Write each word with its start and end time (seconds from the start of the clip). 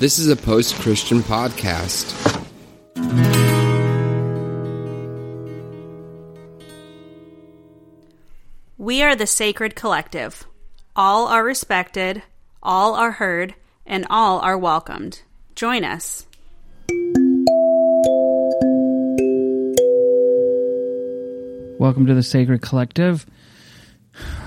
This 0.00 0.18
is 0.18 0.28
a 0.28 0.34
post 0.34 0.74
Christian 0.80 1.20
podcast. 1.20 2.10
We 8.76 9.02
are 9.02 9.14
the 9.14 9.28
Sacred 9.28 9.76
Collective. 9.76 10.44
All 10.96 11.28
are 11.28 11.44
respected, 11.44 12.24
all 12.60 12.94
are 12.96 13.12
heard, 13.12 13.54
and 13.86 14.04
all 14.10 14.40
are 14.40 14.58
welcomed. 14.58 15.22
Join 15.54 15.84
us. 15.84 16.26
Welcome 21.78 22.06
to 22.06 22.14
the 22.14 22.22
Sacred 22.24 22.62
Collective. 22.62 23.26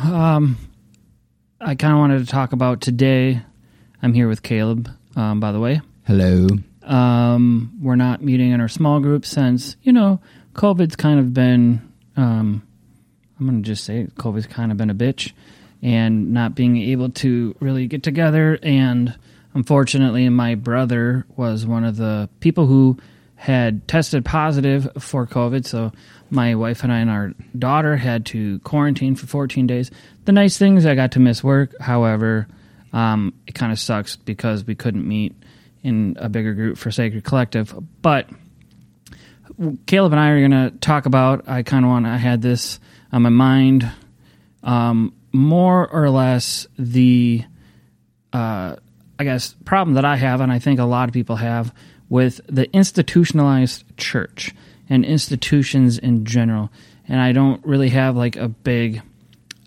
Um, 0.04 0.57
I 1.61 1.75
kind 1.75 1.93
of 1.93 2.00
wanted 2.00 2.20
to 2.20 2.25
talk 2.25 2.52
about 2.52 2.82
today. 2.82 3.41
I'm 4.04 4.14
here 4.14 4.28
with 4.28 4.43
Caleb, 4.43 4.89
um, 5.18 5.42
by 5.42 5.52
the 5.52 5.60
way. 5.60 5.82
Hello. 6.06 6.48
Um, 6.84 7.78
we're 7.82 7.96
not 7.96 8.21
meeting 8.21 8.52
in 8.52 8.62
our 8.62 8.70
small 8.70 9.02
group 9.02 9.25
since, 9.25 9.75
you 9.84 9.92
know, 9.92 10.21
COVID's 10.54 10.96
kind 10.96 11.20
of 11.20 11.34
been, 11.34 11.82
um, 12.16 12.66
I'm 13.38 13.46
going 13.46 13.61
to 13.61 13.68
just 13.68 13.84
say 13.84 14.02
it, 14.02 14.16
COVID's 14.16 14.48
kind 14.48 14.72
of 14.72 14.78
been 14.78 14.89
a 14.89 14.96
bitch 14.96 15.34
and 15.82 16.34
not 16.34 16.56
being 16.56 16.78
able 16.78 17.10
to 17.10 17.56
really 17.60 17.88
get 17.88 18.04
together. 18.04 18.58
And 18.64 19.18
unfortunately, 19.54 20.30
my 20.30 20.56
brother 20.56 21.25
was 21.36 21.66
one 21.66 21.84
of 21.84 21.97
the 21.97 22.30
people 22.39 22.68
who 22.68 22.97
had 23.36 23.88
tested 23.88 24.24
positive 24.24 24.88
for 24.97 25.28
COVID. 25.28 25.66
So 25.66 25.92
my 26.30 26.56
wife 26.56 26.84
and 26.84 26.92
I 26.92 27.00
and 27.00 27.10
our 27.10 27.34
daughter 27.58 27.97
had 27.97 28.25
to 28.28 28.60
quarantine 28.60 29.16
for 29.16 29.28
14 29.28 29.68
days. 29.68 29.92
The 30.25 30.32
nice 30.32 30.58
thing 30.58 30.78
is 30.78 30.86
I 30.86 30.96
got 30.96 31.11
to 31.11 31.20
miss 31.20 31.44
work. 31.44 31.78
However, 31.80 32.47
um, 32.94 33.33
it 33.45 33.53
kind 33.55 33.72
of 33.72 33.80
sucks 33.80 34.16
because 34.16 34.66
we 34.66 34.75
couldn't 34.75 35.08
meet 35.08 35.36
in 35.83 36.17
a 36.19 36.30
bigger 36.30 36.53
group 36.53 36.77
for 36.77 36.91
Sacred 36.91 37.23
Collective. 37.23 37.73
But 38.02 38.29
Caleb 39.85 40.13
and 40.13 40.19
I 40.19 40.29
are 40.29 40.39
going 40.39 40.52
to 40.52 40.77
talk 40.79 41.05
about. 41.05 41.47
I 41.47 41.63
kind 41.63 41.85
of 41.85 41.89
want. 41.89 42.05
I 42.05 42.17
had 42.17 42.41
this 42.41 42.79
on 43.11 43.21
my 43.21 43.29
mind. 43.29 43.89
Um, 44.63 45.13
more 45.31 45.88
or 45.88 46.09
less 46.09 46.67
the, 46.77 47.44
uh, 48.33 48.75
I 49.19 49.23
guess, 49.23 49.55
problem 49.66 49.95
that 49.95 50.05
I 50.05 50.16
have, 50.16 50.41
and 50.41 50.51
I 50.51 50.59
think 50.59 50.79
a 50.79 50.85
lot 50.85 51.09
of 51.09 51.13
people 51.13 51.38
have 51.38 51.73
with 52.09 52.41
the 52.47 52.72
institutionalized 52.73 53.83
church 53.97 54.53
and 54.89 55.03
institutions 55.05 55.97
in 55.97 56.25
general. 56.25 56.72
And 57.07 57.19
I 57.19 57.31
don't 57.31 57.63
really 57.66 57.89
have 57.89 58.16
like 58.16 58.35
a 58.35 58.47
big 58.47 59.01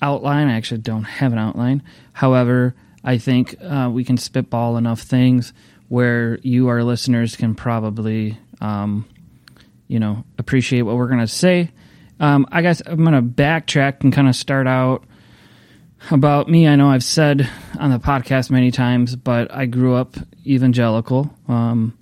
outline. 0.02 0.48
I 0.48 0.56
actually 0.56 0.80
don't 0.80 1.04
have 1.04 1.32
an 1.32 1.38
outline. 1.38 1.82
However, 2.12 2.74
I 3.02 3.18
think 3.18 3.56
uh, 3.62 3.90
we 3.92 4.04
can 4.04 4.16
spitball 4.16 4.76
enough 4.76 5.00
things 5.00 5.52
where 5.88 6.38
you, 6.42 6.68
our 6.68 6.84
listeners, 6.84 7.36
can 7.36 7.54
probably, 7.54 8.38
um, 8.60 9.08
you 9.88 9.98
know, 9.98 10.24
appreciate 10.38 10.82
what 10.82 10.96
we're 10.96 11.08
going 11.08 11.20
to 11.20 11.26
say. 11.26 11.70
Um, 12.20 12.46
I 12.52 12.62
guess 12.62 12.82
I'm 12.84 13.02
going 13.04 13.14
to 13.14 13.22
backtrack 13.22 14.02
and 14.02 14.12
kind 14.12 14.28
of 14.28 14.36
start 14.36 14.66
out 14.66 15.04
about 16.10 16.48
me. 16.48 16.68
I 16.68 16.76
know 16.76 16.90
I've 16.90 17.04
said 17.04 17.48
on 17.78 17.90
the 17.90 17.98
podcast 17.98 18.50
many 18.50 18.70
times, 18.70 19.16
but 19.16 19.52
I 19.52 19.66
grew 19.66 19.94
up 19.94 20.16
evangelical. 20.46 21.34
Um, 21.48 21.96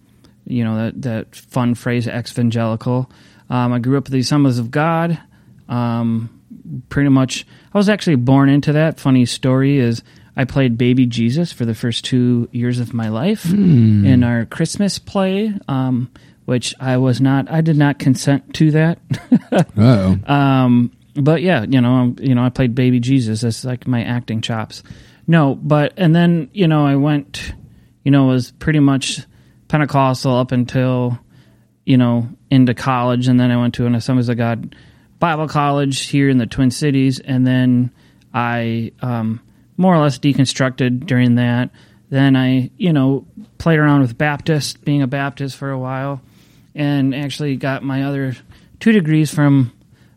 you 0.44 0.64
know 0.64 0.76
that 0.76 1.02
that 1.02 1.36
fun 1.36 1.74
phrase, 1.74 2.08
evangelical. 2.08 3.10
Um, 3.50 3.72
I 3.72 3.78
grew 3.78 3.96
up 3.98 4.04
with 4.04 4.12
the 4.12 4.20
Assemblies 4.20 4.58
of 4.58 4.70
God. 4.70 5.18
Um, 5.68 6.40
pretty 6.88 7.10
much, 7.10 7.46
I 7.72 7.78
was 7.78 7.88
actually 7.88 8.16
born 8.16 8.48
into 8.48 8.72
that. 8.72 8.98
Funny 8.98 9.26
story 9.26 9.78
is 9.78 10.02
I 10.38 10.44
played 10.44 10.78
baby 10.78 11.04
Jesus 11.04 11.52
for 11.52 11.64
the 11.66 11.74
first 11.74 12.04
two 12.04 12.48
years 12.52 12.78
of 12.78 12.94
my 12.94 13.08
life 13.08 13.42
Hmm. 13.42 14.06
in 14.06 14.22
our 14.22 14.46
Christmas 14.46 14.98
play, 14.98 15.52
um, 15.66 16.08
which 16.46 16.74
I 16.80 16.96
was 16.96 17.20
not. 17.20 17.50
I 17.50 17.60
did 17.60 17.76
not 17.76 17.98
consent 17.98 18.54
to 18.54 18.70
that. 18.70 18.98
Oh. 19.76 20.16
Um, 20.26 20.92
but 21.14 21.42
yeah, 21.42 21.64
you 21.68 21.80
know, 21.80 22.14
you 22.20 22.34
know, 22.34 22.44
I 22.44 22.48
played 22.50 22.74
baby 22.76 23.00
Jesus. 23.00 23.40
That's 23.40 23.64
like 23.64 23.86
my 23.88 24.04
acting 24.04 24.40
chops. 24.40 24.82
No, 25.26 25.54
but 25.56 25.92
and 25.96 26.14
then 26.14 26.48
you 26.52 26.68
know, 26.68 26.86
I 26.86 26.94
went, 26.96 27.52
you 28.04 28.10
know, 28.12 28.26
was 28.26 28.52
pretty 28.52 28.78
much 28.80 29.20
Pentecostal 29.68 30.36
up 30.36 30.52
until 30.52 31.18
you 31.84 31.96
know 31.96 32.28
into 32.50 32.74
college, 32.74 33.26
and 33.28 33.40
then 33.40 33.50
I 33.50 33.56
went 33.56 33.74
to 33.74 33.86
an 33.86 33.94
Assemblies 33.94 34.28
of 34.28 34.36
God 34.36 34.76
Bible 35.18 35.48
College 35.48 36.06
here 36.06 36.28
in 36.28 36.38
the 36.38 36.46
Twin 36.46 36.70
Cities, 36.70 37.18
and 37.18 37.44
then 37.46 37.90
I 38.32 38.92
um, 39.02 39.40
more 39.78 39.94
or 39.94 40.02
less 40.02 40.18
deconstructed 40.18 41.06
during 41.06 41.36
that. 41.36 41.70
Then 42.10 42.36
I, 42.36 42.70
you 42.76 42.92
know, 42.92 43.26
played 43.56 43.78
around 43.78 44.02
with 44.02 44.18
Baptist, 44.18 44.84
being 44.84 45.00
a 45.00 45.06
Baptist 45.06 45.56
for 45.56 45.70
a 45.70 45.78
while, 45.78 46.20
and 46.74 47.14
actually 47.14 47.56
got 47.56 47.82
my 47.82 48.02
other 48.02 48.36
two 48.80 48.92
degrees 48.92 49.32
from 49.32 49.72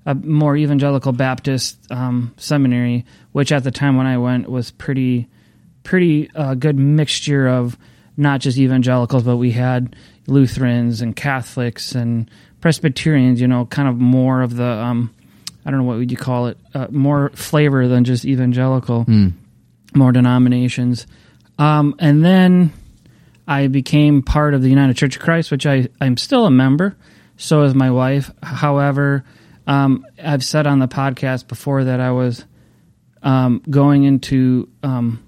a 0.06 0.16
more 0.16 0.58
evangelical 0.58 1.12
Baptist 1.12 1.78
um, 1.92 2.34
seminary, 2.38 3.06
which 3.32 3.52
at 3.52 3.64
the 3.64 3.72
time 3.72 3.96
when 3.98 4.08
I 4.08 4.18
went 4.18 4.50
was 4.50 4.72
pretty, 4.72 5.28
pretty 5.84 6.30
uh, 6.34 6.56
good 6.56 6.78
mixture 6.78 7.48
of 7.48 7.78
not 8.18 8.42
just 8.42 8.58
evangelicals, 8.58 9.24
but 9.24 9.38
we 9.38 9.52
had 9.52 9.96
Lutherans 10.28 11.02
and 11.02 11.16
Catholics 11.16 11.94
and 11.94 12.30
Presbyterians. 12.62 13.40
You 13.40 13.48
know, 13.48 13.66
kind 13.66 13.88
of 13.88 13.98
more 13.98 14.42
of 14.42 14.56
the 14.56 14.66
um, 14.66 15.14
I 15.66 15.70
don't 15.72 15.82
know 15.82 15.86
what 15.86 15.98
would 15.98 16.12
you 16.12 16.18
call 16.18 16.48
it, 16.48 16.58
uh, 16.74 16.88
more 16.90 17.30
flavor 17.36 17.88
than 17.88 18.04
just 18.04 18.26
evangelical, 18.26 19.06
more 19.96 20.12
denominations. 20.12 21.08
Um, 21.58 21.96
and 22.00 22.24
then 22.24 22.74
I 23.48 23.68
became 23.68 24.22
part 24.22 24.54
of 24.54 24.62
the 24.62 24.70
United 24.70 24.96
Church 24.96 25.16
of 25.18 25.22
Christ, 25.22 25.52
which 25.52 25.66
I, 25.66 25.90
I'm 26.00 26.18
still 26.18 26.46
a 26.46 26.52
member. 26.52 26.96
So 27.38 27.64
is 27.64 27.76
my 27.76 27.92
wife. 27.92 28.32
However, 28.42 29.26
um, 29.68 30.06
I've 30.24 30.44
said 30.44 30.68
on 30.68 30.80
the 30.80 30.88
podcast 30.88 31.48
before 31.48 31.84
that 31.86 32.00
I 32.00 32.12
was 32.12 32.46
um, 33.24 33.64
going 33.70 34.04
into 34.04 34.70
um, 34.84 35.24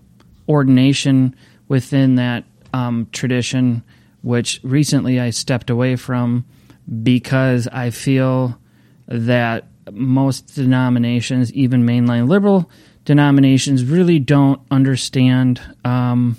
ordination 0.47 1.35
within 1.67 2.15
that 2.15 2.45
um, 2.73 3.07
tradition, 3.11 3.83
which 4.21 4.59
recently 4.63 5.19
I 5.19 5.31
stepped 5.31 5.69
away 5.69 5.95
from 5.95 6.45
because 7.03 7.67
I 7.67 7.89
feel 7.91 8.57
that 9.07 9.65
most 9.91 10.55
denominations, 10.55 11.51
even 11.53 11.85
mainline 11.85 12.27
liberal 12.27 12.69
denominations, 13.05 13.83
really 13.83 14.19
don't 14.19 14.61
understand 14.71 15.61
um, 15.83 16.37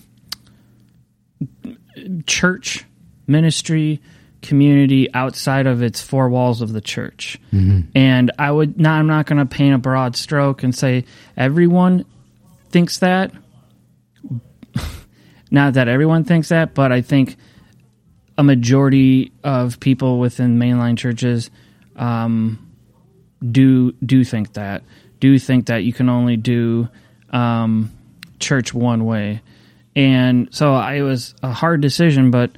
church 2.26 2.84
ministry 3.26 4.00
community 4.42 5.12
outside 5.14 5.66
of 5.66 5.82
its 5.82 6.02
four 6.02 6.28
walls 6.28 6.60
of 6.60 6.72
the 6.72 6.80
church. 6.80 7.40
And 7.94 8.30
I 8.38 8.50
would 8.50 8.78
not 8.78 9.00
I'm 9.00 9.06
not 9.06 9.26
going 9.26 9.38
to 9.38 9.46
paint 9.46 9.74
a 9.74 9.78
broad 9.78 10.16
stroke 10.16 10.62
and 10.62 10.74
say 10.74 11.04
everyone 11.36 12.04
thinks 12.70 12.98
that. 12.98 13.32
not 15.50 15.74
that 15.74 15.88
everyone 15.88 16.24
thinks 16.24 16.50
that, 16.50 16.74
but 16.74 16.92
I 16.92 17.00
think 17.00 17.36
a 18.36 18.42
majority 18.42 19.32
of 19.42 19.80
people 19.80 20.18
within 20.18 20.58
mainline 20.58 20.98
churches 20.98 21.50
um, 21.96 22.74
do 23.50 23.92
do 24.04 24.24
think 24.24 24.54
that 24.54 24.82
do 25.24 25.38
think 25.38 25.66
that 25.66 25.84
you 25.84 25.92
can 25.94 26.10
only 26.10 26.36
do 26.36 26.86
um, 27.30 27.90
church 28.38 28.74
one 28.74 29.06
way, 29.06 29.40
and 29.96 30.54
so 30.54 30.74
I, 30.74 30.96
it 30.96 31.02
was 31.02 31.34
a 31.42 31.50
hard 31.50 31.80
decision, 31.80 32.30
but 32.30 32.50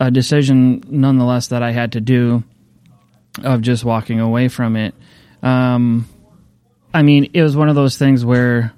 a 0.00 0.10
decision 0.10 0.82
nonetheless 0.88 1.48
that 1.48 1.62
I 1.62 1.72
had 1.72 1.92
to 1.92 2.00
do 2.00 2.42
of 3.44 3.60
just 3.60 3.84
walking 3.84 4.18
away 4.18 4.48
from 4.48 4.76
it. 4.76 4.94
Um, 5.42 6.08
I 6.94 7.02
mean, 7.02 7.30
it 7.34 7.42
was 7.42 7.54
one 7.54 7.68
of 7.68 7.74
those 7.74 7.98
things 7.98 8.24
where 8.24 8.72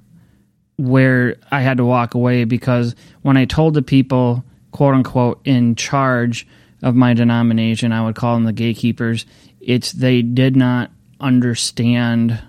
where 0.76 1.36
I 1.48 1.60
had 1.60 1.76
to 1.76 1.84
walk 1.84 2.14
away 2.14 2.42
because 2.42 2.96
when 3.22 3.36
I 3.36 3.44
told 3.44 3.74
the 3.74 3.82
people, 3.82 4.42
quote 4.72 4.94
unquote, 4.94 5.40
in 5.44 5.76
charge 5.76 6.44
of 6.82 6.96
my 6.96 7.14
denomination, 7.14 7.92
I 7.92 8.04
would 8.04 8.16
call 8.16 8.34
them 8.34 8.44
the 8.44 8.52
gatekeepers. 8.52 9.26
It's 9.60 9.92
they 9.92 10.22
did 10.22 10.56
not 10.56 10.90
understand 11.20 12.40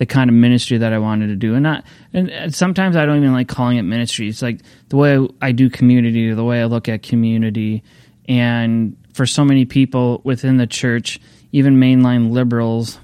the 0.00 0.06
kind 0.06 0.30
of 0.30 0.34
ministry 0.34 0.78
that 0.78 0.94
I 0.94 0.98
wanted 0.98 1.26
to 1.26 1.36
do, 1.36 1.52
and 1.54 1.62
not. 1.62 1.84
And 2.14 2.54
sometimes 2.54 2.96
I 2.96 3.04
don't 3.04 3.18
even 3.18 3.34
like 3.34 3.48
calling 3.48 3.76
it 3.76 3.82
ministry. 3.82 4.30
It's 4.30 4.40
like 4.40 4.62
the 4.88 4.96
way 4.96 5.28
I 5.42 5.52
do 5.52 5.68
community, 5.68 6.32
the 6.32 6.42
way 6.42 6.62
I 6.62 6.64
look 6.64 6.88
at 6.88 7.02
community, 7.02 7.84
and 8.26 8.96
for 9.12 9.26
so 9.26 9.44
many 9.44 9.66
people 9.66 10.22
within 10.24 10.56
the 10.56 10.66
church, 10.66 11.20
even 11.52 11.76
mainline 11.76 12.30
liberals, 12.30 12.98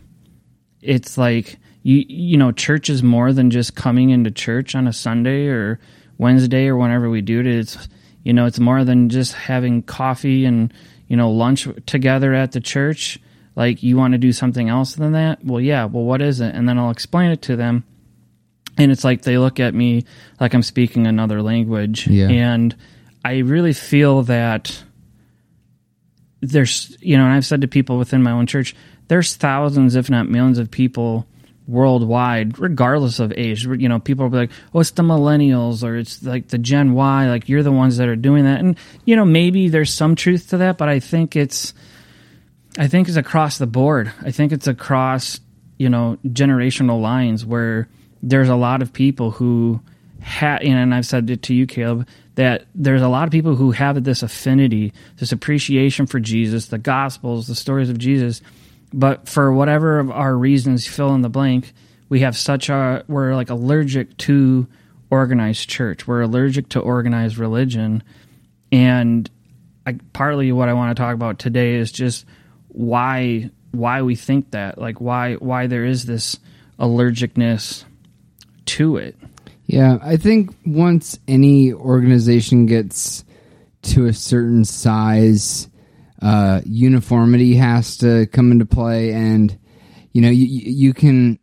it's 0.80 1.18
like 1.18 1.58
you 1.82 2.02
you 2.08 2.38
know 2.38 2.50
church 2.50 2.88
is 2.88 3.02
more 3.02 3.34
than 3.34 3.50
just 3.50 3.76
coming 3.76 4.08
into 4.08 4.30
church 4.30 4.74
on 4.74 4.86
a 4.88 4.92
Sunday 4.94 5.48
or 5.48 5.78
Wednesday 6.16 6.66
or 6.66 6.78
whenever 6.78 7.10
we 7.10 7.20
do 7.20 7.40
it. 7.40 7.46
It's 7.46 7.88
you 8.22 8.32
know 8.32 8.46
it's 8.46 8.58
more 8.58 8.84
than 8.84 9.10
just 9.10 9.34
having 9.34 9.82
coffee 9.82 10.46
and 10.46 10.72
you 11.08 11.16
know 11.18 11.30
lunch 11.30 11.68
together 11.84 12.32
at 12.32 12.52
the 12.52 12.60
church. 12.60 13.20
Like 13.56 13.82
you 13.82 13.96
want 13.96 14.12
to 14.12 14.18
do 14.18 14.32
something 14.32 14.68
else 14.68 14.94
than 14.94 15.12
that? 15.12 15.44
Well, 15.44 15.60
yeah. 15.60 15.86
Well, 15.86 16.04
what 16.04 16.22
is 16.22 16.40
it? 16.40 16.54
And 16.54 16.68
then 16.68 16.78
I'll 16.78 16.90
explain 16.90 17.30
it 17.30 17.42
to 17.42 17.56
them. 17.56 17.84
And 18.78 18.92
it's 18.92 19.02
like 19.02 19.22
they 19.22 19.38
look 19.38 19.58
at 19.58 19.74
me 19.74 20.04
like 20.38 20.54
I'm 20.54 20.62
speaking 20.62 21.06
another 21.06 21.40
language. 21.42 22.06
Yeah. 22.06 22.28
And 22.28 22.76
I 23.24 23.38
really 23.38 23.72
feel 23.72 24.22
that 24.24 24.84
there's 26.42 26.96
you 27.00 27.16
know, 27.16 27.24
and 27.24 27.32
I've 27.32 27.46
said 27.46 27.62
to 27.62 27.68
people 27.68 27.98
within 27.98 28.22
my 28.22 28.32
own 28.32 28.46
church, 28.46 28.76
there's 29.08 29.34
thousands, 29.34 29.96
if 29.96 30.10
not 30.10 30.28
millions, 30.28 30.58
of 30.58 30.70
people 30.70 31.26
worldwide, 31.66 32.58
regardless 32.58 33.18
of 33.18 33.32
age. 33.36 33.64
You 33.64 33.88
know, 33.88 33.98
people 33.98 34.24
will 34.24 34.30
be 34.30 34.36
like, 34.36 34.50
"Oh, 34.74 34.80
it's 34.80 34.90
the 34.90 35.02
millennials," 35.02 35.82
or 35.82 35.96
"It's 35.96 36.22
like 36.22 36.48
the 36.48 36.58
Gen 36.58 36.92
Y." 36.92 37.28
Like 37.28 37.48
you're 37.48 37.62
the 37.62 37.72
ones 37.72 37.96
that 37.96 38.08
are 38.08 38.16
doing 38.16 38.44
that, 38.44 38.60
and 38.60 38.76
you 39.04 39.16
know, 39.16 39.24
maybe 39.24 39.68
there's 39.68 39.92
some 39.92 40.14
truth 40.14 40.50
to 40.50 40.58
that, 40.58 40.76
but 40.76 40.88
I 40.88 41.00
think 41.00 41.36
it's, 41.36 41.72
I 42.78 42.88
think 42.88 43.08
it's 43.08 43.16
across 43.16 43.58
the 43.58 43.66
board. 43.66 44.12
I 44.22 44.30
think 44.30 44.52
it's 44.52 44.66
across 44.66 45.40
you 45.78 45.88
know 45.88 46.18
generational 46.24 47.00
lines 47.00 47.44
where 47.44 47.88
there's 48.22 48.48
a 48.48 48.56
lot 48.56 48.82
of 48.82 48.92
people 48.92 49.30
who 49.30 49.80
have, 50.20 50.62
and 50.62 50.94
I've 50.94 51.06
said 51.06 51.30
it 51.30 51.42
to 51.42 51.54
you, 51.54 51.66
Caleb, 51.66 52.08
that 52.34 52.66
there's 52.74 53.02
a 53.02 53.08
lot 53.08 53.28
of 53.28 53.32
people 53.32 53.54
who 53.54 53.70
have 53.70 54.02
this 54.02 54.22
affinity, 54.22 54.92
this 55.18 55.32
appreciation 55.32 56.06
for 56.06 56.18
Jesus, 56.18 56.66
the 56.66 56.78
Gospels, 56.78 57.46
the 57.46 57.54
stories 57.54 57.90
of 57.90 57.98
Jesus 57.98 58.42
but 58.92 59.28
for 59.28 59.52
whatever 59.52 59.98
of 59.98 60.10
our 60.10 60.34
reasons, 60.34 60.86
fill 60.86 61.14
in 61.14 61.22
the 61.22 61.28
blank, 61.28 61.72
we 62.08 62.20
have 62.20 62.36
such 62.36 62.68
a 62.68 63.04
we're 63.08 63.34
like 63.34 63.50
allergic 63.50 64.16
to 64.18 64.66
organized 65.10 65.68
church. 65.68 66.06
We're 66.06 66.22
allergic 66.22 66.70
to 66.70 66.80
organized 66.80 67.36
religion, 67.36 68.02
and 68.70 69.28
I, 69.86 69.98
partly 70.12 70.52
what 70.52 70.68
I 70.68 70.72
want 70.72 70.96
to 70.96 71.00
talk 71.00 71.14
about 71.14 71.38
today 71.38 71.74
is 71.74 71.92
just 71.92 72.24
why 72.76 73.50
why 73.72 74.02
we 74.02 74.14
think 74.14 74.50
that, 74.50 74.78
like 74.78 75.00
why 75.00 75.34
why 75.34 75.66
there 75.66 75.84
is 75.84 76.04
this 76.04 76.38
allergicness 76.78 77.84
to 78.66 78.96
it. 78.98 79.16
Yeah, 79.66 79.98
I 80.02 80.16
think 80.16 80.54
once 80.64 81.18
any 81.26 81.72
organization 81.72 82.66
gets 82.66 83.24
to 83.82 84.06
a 84.06 84.12
certain 84.12 84.64
size, 84.64 85.68
uh, 86.20 86.60
uniformity 86.66 87.56
has 87.56 87.96
to 87.98 88.26
come 88.26 88.52
into 88.52 88.66
play, 88.66 89.12
and 89.12 89.58
you 90.12 90.20
know 90.20 90.30
you 90.30 90.46
you 90.46 90.92
can 90.92 91.38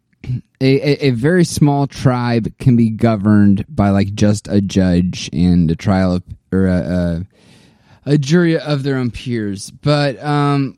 a, 0.62 1.08
a, 1.08 1.10
very 1.10 1.44
small 1.44 1.88
tribe 1.88 2.58
can 2.60 2.78
be 2.78 2.90
governed 2.92 3.66
by 3.68 3.90
like 3.90 4.14
just 4.14 4.48
a 4.48 4.62
judge 4.62 5.30
and 5.34 5.70
a 5.70 5.76
trial 5.76 6.14
of 6.14 6.24
or 6.52 6.68
a, 6.68 7.26
a, 8.06 8.12
a 8.14 8.18
jury 8.18 8.58
of 8.58 8.84
their 8.84 8.98
own 8.98 9.12
peers, 9.12 9.72
but 9.72 10.24
um, 10.24 10.78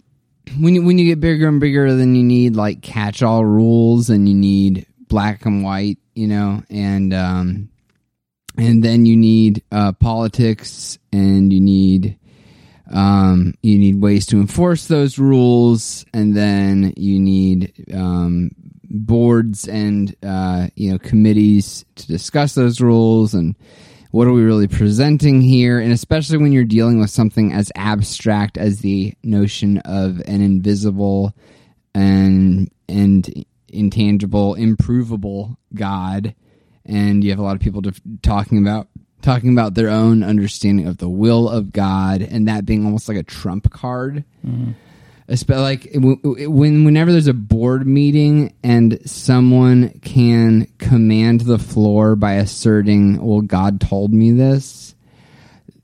when 0.60 0.76
you, 0.76 0.84
when 0.84 0.98
you 0.98 1.06
get 1.06 1.20
bigger 1.20 1.48
and 1.48 1.60
bigger, 1.60 1.96
then 1.96 2.16
you 2.16 2.24
need 2.24 2.56
like 2.56 2.82
catch 2.82 3.22
all 3.24 3.46
rules, 3.46 4.10
and 4.10 4.28
you 4.28 4.36
need 4.36 4.86
black 5.08 5.46
and 5.46 5.64
white, 5.64 5.98
you 6.14 6.28
know, 6.28 6.64
and 6.70 7.14
um, 7.14 7.70
and 8.58 8.84
then 8.84 9.06
you 9.06 9.18
need 9.18 9.64
uh, 9.72 9.92
politics, 9.94 10.98
and 11.12 11.52
you 11.52 11.62
need 11.62 12.18
um, 12.94 13.56
you 13.62 13.78
need 13.78 14.02
ways 14.02 14.26
to 14.28 14.38
enforce 14.38 14.88
those 14.88 15.18
rules, 15.18 16.06
and 16.14 16.36
then 16.36 16.94
you 16.96 17.20
need 17.20 17.74
um, 17.94 18.52
boards 18.84 19.68
and 19.68 20.16
uh, 20.24 20.68
you 20.76 20.92
know 20.92 21.00
committees 21.00 21.86
to 21.96 22.08
discuss 22.08 22.56
those 22.56 22.82
rules 22.82 23.34
and 23.34 23.56
what 24.16 24.28
are 24.28 24.32
we 24.32 24.44
really 24.44 24.70
presenting 24.70 25.42
here 25.42 25.78
and 25.78 25.92
especially 25.92 26.38
when 26.38 26.54
you're 26.54 26.64
dealing 26.64 27.02
with 27.02 27.10
something 27.10 27.52
as 27.52 27.70
abstract 27.76 28.58
as 28.58 28.80
the 28.80 29.14
notion 29.24 29.78
of 29.80 30.22
an 30.26 30.42
invisible 30.42 31.36
and 31.94 32.72
and 32.88 33.46
intangible 33.68 34.54
improvable 34.56 35.58
god 35.74 36.34
and 36.86 37.26
you 37.26 37.30
have 37.30 37.40
a 37.40 37.44
lot 37.44 37.58
of 37.58 37.62
people 37.62 37.82
talking 38.22 38.58
about 38.58 38.88
talking 39.22 39.52
about 39.52 39.74
their 39.74 39.90
own 39.90 40.24
understanding 40.24 40.88
of 40.88 40.98
the 40.98 41.10
will 41.10 41.50
of 41.50 41.74
God 41.74 42.22
and 42.22 42.48
that 42.48 42.64
being 42.64 42.86
almost 42.86 43.10
like 43.10 43.18
a 43.18 43.24
trump 43.24 43.72
card. 43.72 44.24
Mm-hmm. 44.46 44.74
Especially 45.28 45.64
like 45.64 45.90
when 45.94 46.86
whenever 46.86 47.12
there's 47.12 47.28
a 47.28 47.34
board 47.34 47.88
meeting 47.88 48.54
and 48.64 49.00
someone 49.10 49.90
can 50.02 50.68
command 50.78 51.42
the 51.42 51.58
floor 51.58 52.16
by 52.16 52.34
asserting, 52.34 53.20
"Well, 53.26 53.42
God 53.42 53.82
told 53.82 54.14
me 54.14 54.32
this." 54.32 54.94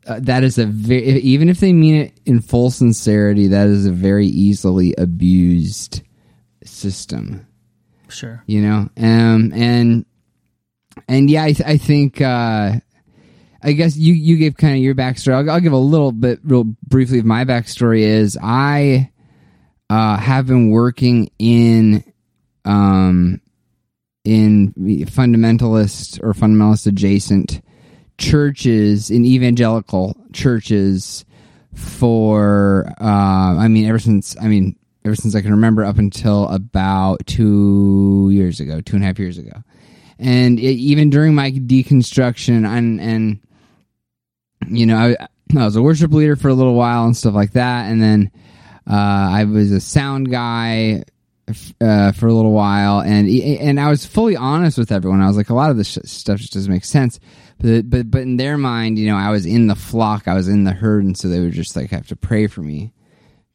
Uh, 0.06 0.20
that 0.22 0.44
is 0.44 0.60
a 0.60 0.66
very 0.66 1.20
even 1.22 1.50
if 1.50 1.60
they 1.60 1.74
mean 1.74 1.96
it 1.96 2.20
in 2.26 2.40
full 2.40 2.70
sincerity, 2.70 3.48
that 3.48 3.68
is 3.68 3.88
a 3.88 3.92
very 3.92 4.28
easily 4.28 4.94
abused 4.98 6.02
system. 6.64 7.48
Sure, 8.10 8.44
you 8.46 8.62
know, 8.62 8.90
um, 8.98 9.52
and 9.56 10.06
and 11.08 11.30
yeah, 11.30 11.44
I, 11.44 11.54
th- 11.54 11.68
I 11.68 11.78
think 11.78 12.22
uh, 12.22 12.74
I 13.64 13.72
guess 13.74 13.96
you 13.96 14.14
you 14.14 14.38
gave 14.38 14.58
kind 14.58 14.76
of 14.76 14.82
your 14.82 14.96
backstory. 14.96 15.34
I'll, 15.34 15.50
I'll, 15.50 15.60
give 15.60 15.74
a 15.74 15.78
little 15.78 16.12
bit, 16.12 16.40
real 16.44 16.64
briefly, 16.88 17.20
of 17.20 17.26
my 17.26 17.46
backstory. 17.46 18.02
Is 18.02 18.38
I 18.42 19.12
uh, 19.92 20.16
have 20.16 20.48
been 20.48 20.70
working 20.70 21.30
in 21.38 22.02
um 22.64 23.42
in 24.24 24.74
fundamentalist 24.74 26.24
or 26.24 26.32
fundamentalist 26.34 26.88
adjacent 26.88 27.62
churches 28.18 29.10
in 29.12 29.26
evangelical 29.26 30.16
churches 30.32 31.26
for 31.74 32.86
uh, 33.02 33.58
I 33.58 33.68
mean 33.68 33.86
ever 33.86 34.00
since 34.00 34.38
I 34.40 34.48
mean 34.48 34.78
ever 35.04 35.16
since 35.16 35.36
I 35.36 35.42
can 35.42 35.52
remember 35.52 35.84
up 35.84 35.98
until 35.98 36.48
about 36.48 37.26
two 37.26 38.30
years 38.32 38.62
ago, 38.62 38.80
two 38.80 38.96
and 38.96 39.04
a 39.04 39.08
half 39.08 39.20
years 39.20 39.38
ago, 39.38 39.62
and 40.20 40.58
it, 40.58 40.64
even 40.64 41.10
during 41.10 41.36
my 41.36 41.52
deconstruction 41.52 42.66
and 42.66 43.02
and 43.02 43.40
you 44.70 44.86
know, 44.86 44.96
I, 44.96 45.28
I 45.58 45.66
was 45.66 45.76
a 45.76 45.82
worship 45.82 46.14
leader 46.14 46.38
for 46.38 46.48
a 46.48 46.54
little 46.54 46.76
while 46.76 47.04
and 47.04 47.18
stuff 47.18 47.34
like 47.34 47.54
that, 47.54 47.92
and 47.92 48.02
then 48.02 48.32
uh, 48.92 49.30
I 49.32 49.46
was 49.46 49.72
a 49.72 49.80
sound 49.80 50.30
guy 50.30 51.04
uh, 51.80 52.12
for 52.12 52.28
a 52.28 52.34
little 52.34 52.52
while, 52.52 53.00
and 53.00 53.30
and 53.30 53.80
I 53.80 53.90
was 53.90 54.06
fully 54.06 54.36
honest 54.36 54.78
with 54.78 54.92
everyone. 54.92 55.22
I 55.22 55.28
was 55.28 55.38
like, 55.38 55.50
a 55.50 55.54
lot 55.54 55.72
of 55.72 55.78
this 55.78 55.98
stuff 56.04 56.40
just 56.40 56.54
doesn't 56.54 56.72
make 56.72 56.84
sense, 56.84 57.20
but 57.60 57.90
but 57.90 58.12
but 58.12 58.22
in 58.24 58.36
their 58.36 58.58
mind, 58.58 59.00
you 59.00 59.08
know, 59.08 59.16
I 59.16 59.30
was 59.30 59.46
in 59.46 59.68
the 59.68 59.76
flock, 59.76 60.28
I 60.28 60.34
was 60.34 60.50
in 60.50 60.66
the 60.66 60.74
herd, 60.74 61.06
and 61.06 61.18
so 61.18 61.30
they 61.30 61.40
would 61.40 61.54
just 61.54 61.76
like 61.76 61.92
have 61.92 62.08
to 62.08 62.18
pray 62.18 62.48
for 62.48 62.62
me, 62.62 62.92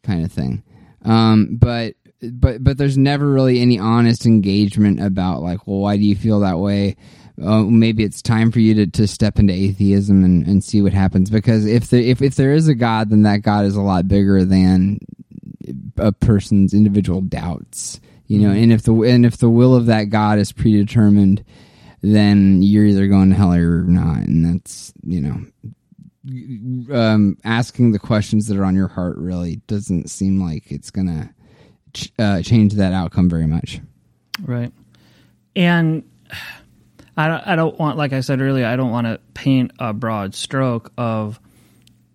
kind 0.02 0.24
of 0.24 0.32
thing. 0.32 0.62
Um, 1.04 1.58
but 1.60 1.96
but 2.22 2.64
but 2.64 2.78
there's 2.78 2.96
never 2.96 3.30
really 3.30 3.60
any 3.60 3.78
honest 3.78 4.24
engagement 4.24 5.02
about 5.02 5.42
like, 5.42 5.66
well, 5.66 5.80
why 5.80 5.98
do 5.98 6.04
you 6.04 6.16
feel 6.16 6.40
that 6.40 6.58
way? 6.58 6.96
uh, 7.42 7.62
maybe 7.62 8.02
it's 8.02 8.22
time 8.22 8.50
for 8.50 8.60
you 8.60 8.74
to, 8.74 8.86
to 8.86 9.06
step 9.06 9.38
into 9.38 9.52
atheism 9.52 10.24
and, 10.24 10.46
and 10.46 10.64
see 10.64 10.80
what 10.80 10.92
happens. 10.92 11.30
Because 11.30 11.66
if 11.66 11.88
the, 11.88 12.10
if 12.10 12.22
if 12.22 12.34
there 12.34 12.52
is 12.52 12.68
a 12.68 12.74
God, 12.74 13.10
then 13.10 13.22
that 13.22 13.42
God 13.42 13.66
is 13.66 13.76
a 13.76 13.82
lot 13.82 14.08
bigger 14.08 14.44
than 14.44 14.98
a 15.98 16.12
person's 16.12 16.74
individual 16.74 17.20
doubts. 17.20 18.00
You 18.26 18.40
know, 18.40 18.48
mm-hmm. 18.48 18.62
and 18.64 18.72
if 18.72 18.82
the 18.82 18.94
and 19.02 19.24
if 19.24 19.36
the 19.36 19.50
will 19.50 19.74
of 19.74 19.86
that 19.86 20.04
God 20.04 20.38
is 20.38 20.50
predetermined, 20.52 21.44
then 22.02 22.62
you're 22.62 22.84
either 22.84 23.06
going 23.06 23.30
to 23.30 23.36
hell 23.36 23.52
or 23.52 23.60
you're 23.60 23.82
not, 23.82 24.18
and 24.18 24.44
that's 24.44 24.92
you 25.04 25.20
know, 25.20 26.96
um, 26.96 27.38
asking 27.44 27.92
the 27.92 28.00
questions 28.00 28.48
that 28.48 28.56
are 28.56 28.64
on 28.64 28.74
your 28.74 28.88
heart 28.88 29.16
really 29.16 29.56
doesn't 29.68 30.10
seem 30.10 30.40
like 30.40 30.72
it's 30.72 30.90
gonna 30.90 31.32
ch- 31.94 32.12
uh, 32.18 32.42
change 32.42 32.74
that 32.74 32.92
outcome 32.92 33.30
very 33.30 33.46
much. 33.46 33.80
Right, 34.42 34.72
and 35.54 36.02
I 37.16 37.28
don't, 37.28 37.46
I 37.46 37.56
don't 37.56 37.78
want, 37.78 37.96
like 37.96 38.12
I 38.12 38.20
said 38.20 38.40
earlier, 38.40 38.66
I 38.66 38.76
don't 38.76 38.90
want 38.90 39.06
to 39.06 39.20
paint 39.32 39.70
a 39.78 39.92
broad 39.92 40.34
stroke 40.34 40.92
of 40.98 41.40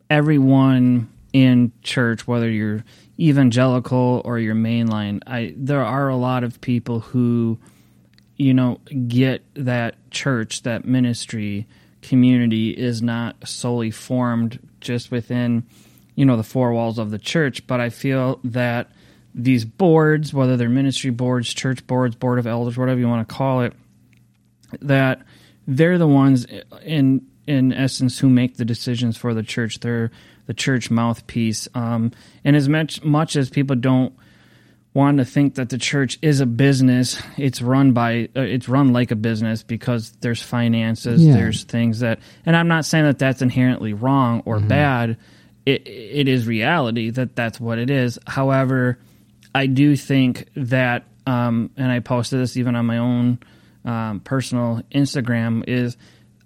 everyone 0.10 1.10
in 1.34 1.72
church, 1.82 2.28
whether 2.28 2.50
you're 2.50 2.84
evangelical 3.22 4.22
or 4.26 4.40
you're 4.40 4.56
mainline. 4.56 5.22
I 5.28 5.54
there 5.56 5.84
are 5.84 6.10
a 6.10 6.16
lot 6.16 6.44
of 6.44 6.60
people 6.60 7.00
who, 7.00 7.60
you 8.36 8.54
know, 8.54 8.80
get 9.08 9.44
that 9.54 9.96
church, 10.10 10.64
that 10.64 10.86
ministry 10.86 11.68
community 12.02 12.72
is 12.72 13.02
not 13.02 13.36
solely 13.48 13.92
formed 13.92 14.60
just 14.80 15.12
within, 15.12 15.64
you 16.16 16.26
know, 16.26 16.36
the 16.36 16.44
four 16.44 16.74
walls 16.74 16.98
of 16.98 17.12
the 17.12 17.20
church. 17.20 17.68
But 17.68 17.80
I 17.80 17.90
feel 17.90 18.40
that 18.44 18.90
these 19.36 19.66
boards, 19.66 20.34
whether 20.34 20.58
they're 20.58 20.70
ministry 20.70 21.12
boards, 21.12 21.54
church 21.54 21.86
boards, 21.86 22.16
board 22.16 22.40
of 22.40 22.48
elders, 22.48 22.78
whatever 22.78 23.00
you 23.00 23.08
want 23.08 23.28
to 23.28 23.34
call 23.34 23.62
it, 23.62 23.74
that 24.82 25.22
they're 25.68 26.00
the 26.00 26.08
ones 26.08 26.48
in 26.84 27.26
in 27.48 27.74
essence 27.74 28.20
who 28.20 28.30
make 28.30 28.58
the 28.58 28.66
decisions 28.66 29.18
for 29.18 29.34
the 29.34 29.44
church. 29.44 29.80
They're 29.80 30.12
the 30.46 30.54
church 30.54 30.92
mouthpiece. 30.92 31.68
Um, 31.74 32.12
and 32.44 32.56
as 32.56 32.68
much 32.68 33.04
much 33.04 33.36
as 33.36 33.50
people 33.50 33.76
don't 33.76 34.14
want 34.94 35.20
to 35.20 35.26
think 35.26 35.56
that 35.56 35.70
the 35.70 35.78
church 35.78 36.20
is 36.22 36.42
a 36.42 36.46
business, 36.46 37.22
it's 37.38 37.62
run 37.62 37.94
by 37.94 38.30
uh, 38.36 38.42
it's 38.42 38.68
run 38.68 38.94
like 38.94 39.12
a 39.12 39.16
business 39.16 39.64
because 39.64 40.12
there's 40.22 40.42
finances, 40.42 41.24
yeah. 41.24 41.34
there's 41.34 41.64
things 41.64 42.00
that, 42.00 42.20
and 42.46 42.56
I'm 42.56 42.68
not 42.68 42.86
saying 42.86 43.06
that 43.06 43.20
that's 43.20 43.42
inherently 43.42 43.94
wrong 43.94 44.44
or 44.46 44.58
mm-hmm. 44.58 44.68
bad. 44.68 45.18
It 45.66 45.88
it 45.88 46.28
is 46.28 46.48
reality 46.48 47.12
that 47.12 47.36
that's 47.36 47.60
what 47.60 47.78
it 47.78 47.90
is. 47.90 48.20
However, 48.26 48.98
I 49.54 49.68
do 49.68 49.96
think 49.96 50.48
that, 50.56 51.06
um, 51.28 51.70
and 51.78 51.92
I 51.92 52.00
posted 52.00 52.40
this 52.40 52.58
even 52.58 52.76
on 52.76 52.86
my 52.86 52.98
own 52.98 53.40
um, 53.86 54.20
personal 54.22 54.82
Instagram 54.92 55.64
is 55.68 55.98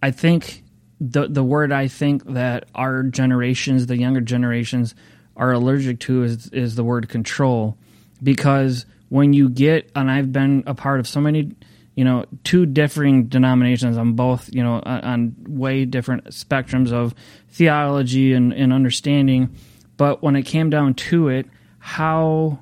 I 0.02 0.12
think 0.12 0.64
the 1.00 1.28
the 1.28 1.44
word 1.44 1.72
I 1.72 1.88
think 1.88 2.25
that 2.25 2.66
our 2.74 3.04
generations, 3.04 3.88
the 3.88 3.98
younger 3.98 4.22
generations, 4.22 4.96
are 5.36 5.52
allergic 5.52 6.00
to 6.02 6.24
is 6.24 6.48
is 6.50 6.75
the 6.75 6.84
word 6.84 7.10
control, 7.10 7.78
because 8.24 8.86
when 9.10 9.34
you 9.34 9.50
get 9.50 9.92
and 9.96 10.10
I've 10.10 10.32
been 10.32 10.64
a 10.66 10.74
part 10.74 11.00
of 11.00 11.08
so 11.08 11.22
many, 11.22 11.52
you 11.96 12.04
know, 12.04 12.25
two 12.44 12.66
differing 12.66 13.25
denominations 13.25 13.98
on 13.98 14.14
both, 14.14 14.50
you 14.54 14.64
know, 14.64 14.82
on, 14.86 15.36
way 15.48 15.86
different 15.86 16.25
spectrums 16.25 16.92
of 16.92 17.14
theology 17.50 18.34
and, 18.34 18.52
and 18.54 18.74
understanding, 18.74 19.56
but 19.98 20.24
when 20.24 20.36
it 20.36 20.44
came 20.44 20.70
down 20.70 20.96
to 20.96 21.30
it, 21.30 21.46
how 21.80 22.60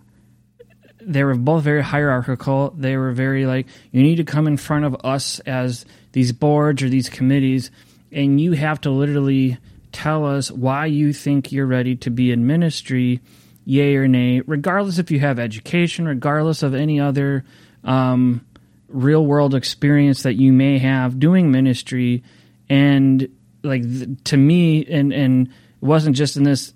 they 1.06 1.24
were 1.24 1.36
both 1.36 1.64
very 1.64 1.84
hierarchical. 1.84 2.74
They 2.78 2.98
were 2.98 3.12
very 3.12 3.46
like, 3.46 3.68
you 3.92 4.02
need 4.02 4.18
to 4.18 4.24
come 4.24 4.48
in 4.48 4.58
front 4.58 4.86
of 4.86 4.96
us 5.04 5.40
as 5.40 5.86
these 6.14 6.32
boards 6.32 6.82
or 6.82 6.90
these 6.90 7.10
committees, 7.10 7.72
and 8.14 8.40
you 8.40 8.54
have 8.54 8.82
to 8.82 8.92
literally 8.92 9.58
tell 9.92 10.26
us 10.26 10.52
why 10.52 10.86
you 10.86 11.14
think 11.14 11.52
you're 11.52 11.66
ready 11.66 11.96
to 11.98 12.10
be 12.10 12.32
in 12.32 12.48
ministry, 12.48 13.22
yay 13.66 13.96
or 13.96 14.08
nay, 14.08 14.42
regardless 14.42 14.98
if 14.98 15.12
you 15.12 15.20
have 15.20 15.40
education, 15.40 16.08
regardless 16.08 16.64
of 16.64 16.74
any 16.74 17.00
other 17.00 17.46
um, 17.84 18.46
real 18.88 19.26
world 19.26 19.56
experience 19.56 20.24
that 20.24 20.34
you 20.34 20.52
may 20.52 20.78
have 20.80 21.20
doing 21.20 21.52
ministry. 21.52 22.24
And 22.70 23.30
like 23.64 23.84
th- 23.84 24.10
to 24.26 24.38
me, 24.38 24.86
and 24.86 25.14
and 25.14 25.48
it 25.48 25.54
wasn't 25.86 26.16
just 26.16 26.38
in 26.38 26.44
this 26.44 26.74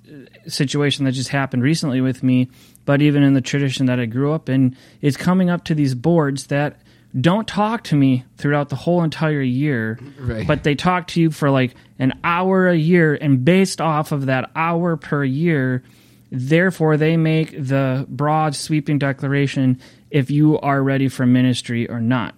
situation 0.47 1.05
that 1.05 1.11
just 1.11 1.29
happened 1.29 1.63
recently 1.63 2.01
with 2.01 2.23
me, 2.23 2.49
but 2.85 3.01
even 3.01 3.23
in 3.23 3.33
the 3.33 3.41
tradition 3.41 3.87
that 3.87 3.99
I 3.99 4.05
grew 4.05 4.33
up 4.33 4.49
in, 4.49 4.77
it's 5.01 5.17
coming 5.17 5.49
up 5.49 5.65
to 5.65 5.75
these 5.75 5.95
boards 5.95 6.47
that 6.47 6.79
don't 7.19 7.47
talk 7.47 7.83
to 7.85 7.95
me 7.95 8.25
throughout 8.37 8.69
the 8.69 8.75
whole 8.75 9.03
entire 9.03 9.41
year, 9.41 9.97
Right. 10.19 10.45
but 10.45 10.63
they 10.63 10.75
talk 10.75 11.07
to 11.07 11.21
you 11.21 11.31
for 11.31 11.49
like 11.49 11.73
an 11.99 12.13
hour 12.23 12.67
a 12.67 12.75
year, 12.75 13.17
and 13.19 13.43
based 13.43 13.81
off 13.81 14.11
of 14.11 14.25
that 14.27 14.51
hour 14.55 14.97
per 14.97 15.23
year, 15.23 15.83
therefore 16.31 16.97
they 16.97 17.17
make 17.17 17.51
the 17.51 18.05
broad 18.09 18.55
sweeping 18.55 18.99
declaration 18.99 19.79
if 20.11 20.29
you 20.29 20.59
are 20.59 20.83
ready 20.83 21.07
for 21.07 21.25
ministry 21.25 21.89
or 21.89 21.99
not. 21.99 22.35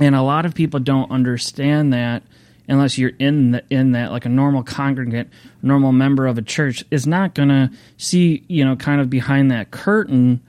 And 0.00 0.14
a 0.14 0.22
lot 0.22 0.44
of 0.46 0.54
people 0.54 0.80
don't 0.80 1.10
understand 1.10 1.92
that 1.92 2.22
unless 2.66 2.96
you're 2.98 3.12
in 3.18 3.52
the, 3.52 3.62
in 3.70 3.92
that 3.92 4.10
like 4.10 4.24
a 4.24 4.28
normal 4.30 4.62
congregant, 4.62 5.28
normal 5.62 5.92
member 5.92 6.26
of 6.26 6.38
a 6.38 6.42
church 6.42 6.82
is 6.90 7.06
not 7.06 7.34
going 7.34 7.50
to 7.50 7.70
see, 7.98 8.42
you 8.48 8.64
know, 8.64 8.74
kind 8.74 9.00
of 9.00 9.08
behind 9.10 9.50
that 9.50 9.70
curtain, 9.70 10.40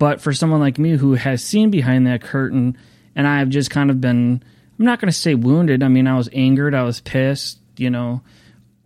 but 0.00 0.20
for 0.20 0.32
someone 0.32 0.58
like 0.58 0.78
me 0.78 0.96
who 0.96 1.12
has 1.14 1.44
seen 1.44 1.70
behind 1.70 2.08
that 2.08 2.22
curtain 2.22 2.76
and 3.14 3.28
I 3.28 3.38
have 3.38 3.50
just 3.50 3.70
kind 3.70 3.90
of 3.90 4.00
been 4.00 4.42
I'm 4.78 4.84
not 4.86 4.98
going 4.98 5.12
to 5.12 5.16
say 5.16 5.34
wounded. 5.34 5.82
I 5.82 5.88
mean, 5.88 6.06
I 6.06 6.16
was 6.16 6.30
angered, 6.32 6.74
I 6.74 6.84
was 6.84 7.00
pissed, 7.02 7.58
you 7.76 7.90
know, 7.90 8.22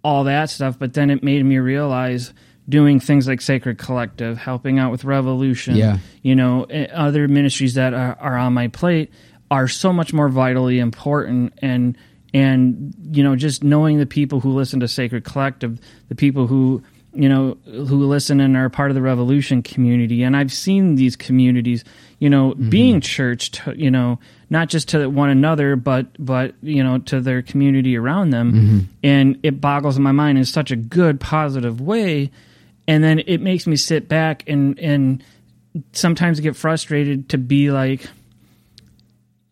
all 0.03 0.25
that 0.25 0.51
stuff, 0.51 0.77
but 0.77 0.93
then 0.93 1.09
it 1.09 1.23
made 1.23 1.45
me 1.45 1.59
realize 1.59 2.35
doing 2.69 2.99
things 2.99 3.29
like 3.29 3.41
Sacred 3.41 3.79
Collective, 3.79 4.37
helping 4.39 4.79
out 4.81 4.91
with 4.91 5.05
Revolution, 5.05 5.77
Yeah. 5.77 5.99
you 6.23 6.35
know, 6.35 6.65
eh, 6.65 6.87
other 6.93 7.29
ministries 7.29 7.75
that 7.75 7.95
are, 7.95 8.17
are 8.19 8.37
on 8.37 8.55
my 8.55 8.67
plate 8.69 9.13
are 9.53 9.69
so 9.69 9.93
much 9.93 10.13
more 10.13 10.29
vitally 10.29 10.79
important 10.81 11.53
and 11.63 11.97
and 12.33 12.93
you 13.13 13.23
know 13.23 13.37
just 13.37 13.63
knowing 13.63 13.99
the 13.99 14.07
people 14.07 14.41
who 14.41 14.51
listen 14.51 14.81
to 14.81 14.89
Sacred 14.89 15.23
Collective, 15.23 15.79
the 16.09 16.17
people 16.17 16.49
who 16.49 16.83
you 17.15 17.29
know 17.29 17.57
who 17.65 18.07
listen 18.07 18.41
and 18.41 18.57
are 18.57 18.69
part 18.69 18.91
of 18.91 18.95
the 18.95 19.03
Revolution 19.03 19.63
community, 19.63 20.23
and 20.23 20.37
I've 20.37 20.53
seen 20.53 20.97
these 20.97 21.17
communities, 21.17 21.85
you 22.19 22.29
know, 22.29 22.51
mm-hmm. 22.51 22.69
being 22.69 23.01
churched, 23.01 23.61
you 23.75 23.91
know, 23.91 24.19
not 24.51 24.69
just 24.69 24.89
to 24.91 25.09
one 25.09 25.31
another, 25.31 25.77
but 25.77 26.07
but 26.19 26.55
you 26.63 26.83
know 26.83 26.99
to 26.99 27.21
their 27.21 27.43
community 27.43 27.97
around 27.97 28.31
them, 28.31 28.53
mm-hmm. 28.53 28.79
and 29.03 29.39
it 29.43 29.61
boggles 29.61 29.99
my 29.99 30.13
mind 30.13 30.39
in 30.39 30.45
such 30.45 30.71
a 30.71 30.77
good, 30.77 31.21
positive 31.21 31.81
way, 31.81 32.31
and 32.87 33.03
then 33.03 33.21
it 33.21 33.41
makes 33.41 33.67
me 33.67 33.77
sit 33.77 34.09
back 34.09 34.45
and 34.49 34.79
and 34.79 35.25
sometimes 35.93 36.41
get 36.41 36.55
frustrated 36.57 37.29
to 37.31 37.39
be 37.39 37.71
like 37.71 38.07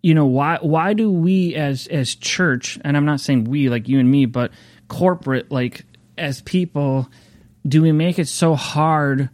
you 0.03 0.15
know 0.15 0.27
why 0.27 0.59
why 0.61 0.93
do 0.93 1.11
we 1.11 1.55
as 1.55 1.87
as 1.89 2.15
church 2.15 2.79
and 2.85 2.97
i'm 2.97 3.05
not 3.05 3.21
saying 3.21 3.45
we 3.45 3.69
like 3.69 3.89
you 3.89 3.99
and 3.99 4.11
me 4.11 4.27
but 4.27 4.53
corporate 4.89 5.51
like 5.51 5.85
as 6.19 6.43
people 6.43 7.09
do 7.67 7.83
we 7.83 7.93
make 7.93 8.19
it 8.19 8.29
so 8.29 8.55
hard 8.55 9.31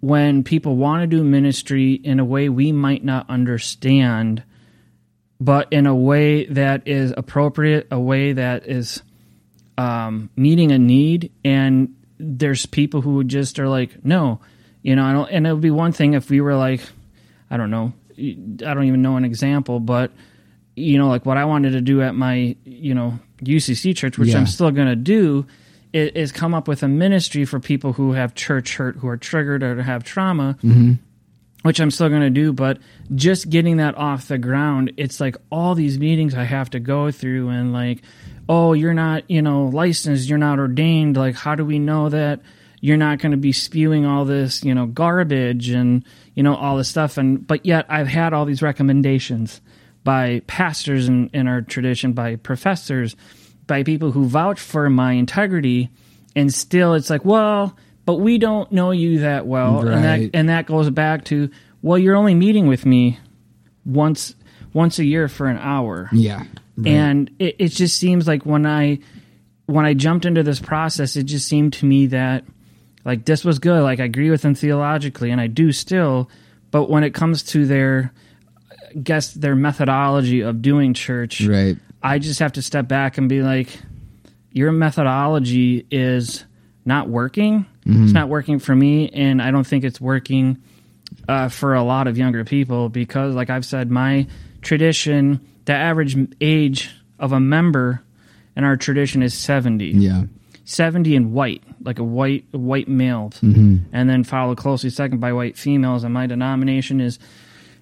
when 0.00 0.42
people 0.44 0.76
want 0.76 1.02
to 1.02 1.06
do 1.06 1.22
ministry 1.22 1.92
in 1.92 2.20
a 2.20 2.24
way 2.24 2.48
we 2.48 2.72
might 2.72 3.04
not 3.04 3.28
understand 3.28 4.42
but 5.40 5.72
in 5.72 5.86
a 5.86 5.94
way 5.94 6.44
that 6.46 6.86
is 6.86 7.12
appropriate 7.16 7.86
a 7.90 7.98
way 7.98 8.32
that 8.32 8.66
is 8.66 9.02
um, 9.78 10.28
meeting 10.36 10.72
a 10.72 10.78
need 10.78 11.32
and 11.44 11.94
there's 12.18 12.66
people 12.66 13.00
who 13.00 13.24
just 13.24 13.58
are 13.58 13.68
like 13.68 14.04
no 14.04 14.40
you 14.82 14.94
know 14.96 15.04
I 15.04 15.12
don't, 15.12 15.30
and 15.30 15.46
it 15.46 15.52
would 15.52 15.62
be 15.62 15.70
one 15.70 15.92
thing 15.92 16.14
if 16.14 16.28
we 16.30 16.40
were 16.40 16.54
like 16.54 16.82
i 17.50 17.56
don't 17.56 17.70
know 17.70 17.92
I 18.20 18.74
don't 18.74 18.84
even 18.84 19.00
know 19.00 19.16
an 19.16 19.24
example, 19.24 19.80
but 19.80 20.12
you 20.76 20.98
know, 20.98 21.08
like 21.08 21.24
what 21.24 21.36
I 21.36 21.44
wanted 21.46 21.72
to 21.72 21.80
do 21.80 22.02
at 22.02 22.14
my, 22.14 22.54
you 22.64 22.94
know, 22.94 23.18
UCC 23.42 23.96
church, 23.96 24.18
which 24.18 24.30
Yeah. 24.30 24.38
I'm 24.38 24.46
still 24.46 24.70
going 24.70 24.88
to 24.88 24.96
do, 24.96 25.46
is, 25.92 26.10
is 26.12 26.32
come 26.32 26.54
up 26.54 26.68
with 26.68 26.82
a 26.82 26.88
ministry 26.88 27.44
for 27.44 27.60
people 27.60 27.92
who 27.92 28.12
have 28.12 28.34
church 28.34 28.76
hurt, 28.76 28.96
who 28.96 29.08
are 29.08 29.16
triggered 29.16 29.62
or 29.62 29.82
have 29.82 30.04
trauma, 30.04 30.56
mm-hmm. 30.62 30.92
which 31.62 31.80
I'm 31.80 31.90
still 31.90 32.08
going 32.08 32.22
to 32.22 32.30
do. 32.30 32.52
But 32.52 32.78
just 33.14 33.50
getting 33.50 33.78
that 33.78 33.96
off 33.96 34.28
the 34.28 34.38
ground, 34.38 34.92
it's 34.96 35.20
like 35.20 35.36
all 35.50 35.74
these 35.74 35.98
meetings 35.98 36.34
I 36.34 36.44
have 36.44 36.70
to 36.70 36.80
go 36.80 37.10
through, 37.10 37.48
and 37.48 37.72
like, 37.72 38.02
oh, 38.48 38.72
you're 38.72 38.94
not, 38.94 39.30
you 39.30 39.42
know, 39.42 39.66
licensed, 39.66 40.28
you're 40.28 40.38
not 40.38 40.58
ordained. 40.58 41.16
Like, 41.16 41.36
how 41.36 41.54
do 41.54 41.64
we 41.64 41.78
know 41.78 42.08
that? 42.08 42.40
you're 42.80 42.96
not 42.96 43.18
going 43.18 43.32
to 43.32 43.38
be 43.38 43.52
spewing 43.52 44.06
all 44.06 44.24
this, 44.24 44.64
you 44.64 44.74
know, 44.74 44.86
garbage 44.86 45.68
and, 45.68 46.04
you 46.34 46.42
know, 46.42 46.56
all 46.56 46.76
this 46.76 46.88
stuff. 46.88 47.18
And, 47.18 47.46
but 47.46 47.66
yet 47.66 47.86
I've 47.88 48.08
had 48.08 48.32
all 48.32 48.46
these 48.46 48.62
recommendations 48.62 49.60
by 50.02 50.40
pastors 50.46 51.08
in, 51.08 51.28
in 51.34 51.46
our 51.46 51.60
tradition, 51.60 52.14
by 52.14 52.36
professors, 52.36 53.16
by 53.70 53.82
people 53.84 54.10
who 54.10 54.26
vouch 54.26 54.60
for 54.60 54.90
my 54.90 55.12
integrity. 55.12 55.88
And 56.36 56.52
still 56.52 56.92
it's 56.94 57.08
like, 57.08 57.24
well, 57.24 57.74
but 58.04 58.16
we 58.16 58.36
don't 58.38 58.70
know 58.70 58.90
you 58.90 59.20
that 59.20 59.46
well. 59.46 59.80
And 59.88 60.04
that, 60.04 60.30
and 60.34 60.48
that 60.48 60.66
goes 60.66 60.90
back 60.90 61.24
to, 61.26 61.48
well, 61.80 61.96
you're 61.96 62.16
only 62.16 62.34
meeting 62.34 62.66
with 62.66 62.84
me 62.84 63.18
once, 63.86 64.34
once 64.74 64.98
a 64.98 65.04
year 65.04 65.28
for 65.28 65.46
an 65.46 65.56
hour 65.58 66.08
Yeah. 66.12 66.44
Right. 66.76 66.86
and 66.86 67.30
it, 67.38 67.56
it 67.58 67.68
just 67.68 67.98
seems 67.98 68.26
like 68.28 68.46
when 68.46 68.64
i 68.64 69.00
when 69.66 69.84
i 69.84 69.92
jumped 69.94 70.24
into 70.24 70.42
this 70.42 70.60
process 70.60 71.16
it 71.16 71.24
just 71.24 71.46
seemed 71.48 71.72
to 71.74 71.86
me 71.86 72.06
that 72.06 72.44
like 73.04 73.24
this 73.24 73.44
was 73.44 73.58
good 73.58 73.82
like 73.82 74.00
i 74.00 74.04
agree 74.04 74.30
with 74.30 74.42
them 74.42 74.54
theologically 74.54 75.30
and 75.30 75.40
i 75.40 75.46
do 75.46 75.72
still 75.72 76.30
but 76.70 76.88
when 76.88 77.02
it 77.04 77.12
comes 77.14 77.42
to 77.42 77.66
their 77.66 78.12
I 78.70 78.98
guess 78.98 79.32
their 79.34 79.54
methodology 79.56 80.40
of 80.40 80.62
doing 80.62 80.94
church 80.94 81.42
right. 81.42 81.76
I 82.02 82.18
just 82.18 82.40
have 82.40 82.52
to 82.52 82.62
step 82.62 82.88
back 82.88 83.18
and 83.18 83.28
be 83.28 83.42
like 83.42 83.78
your 84.52 84.72
methodology 84.72 85.86
is 85.90 86.44
not 86.84 87.08
working 87.08 87.66
it's 87.86 88.12
not 88.12 88.28
working 88.28 88.58
for 88.58 88.74
me 88.74 89.08
and 89.10 89.40
i 89.42 89.50
don't 89.50 89.66
think 89.66 89.84
it's 89.84 90.00
working 90.00 90.60
uh, 91.28 91.48
for 91.48 91.74
a 91.74 91.82
lot 91.82 92.06
of 92.06 92.18
younger 92.18 92.44
people 92.44 92.88
because, 92.88 93.34
like 93.34 93.50
I've 93.50 93.64
said, 93.64 93.90
my 93.90 94.26
tradition, 94.62 95.40
the 95.64 95.72
average 95.72 96.16
age 96.40 96.90
of 97.18 97.32
a 97.32 97.40
member 97.40 98.02
in 98.56 98.64
our 98.64 98.76
tradition 98.76 99.22
is 99.22 99.34
70. 99.34 99.90
Yeah. 99.90 100.24
70 100.64 101.16
and 101.16 101.32
white, 101.32 101.64
like 101.82 101.98
a 101.98 102.04
white 102.04 102.44
white 102.52 102.86
male, 102.86 103.32
and 103.92 104.08
then 104.08 104.22
followed 104.22 104.56
closely 104.56 104.88
second 104.90 105.18
by 105.18 105.32
white 105.32 105.56
females. 105.58 106.04
And 106.04 106.14
my 106.14 106.28
denomination 106.28 107.00
is 107.00 107.18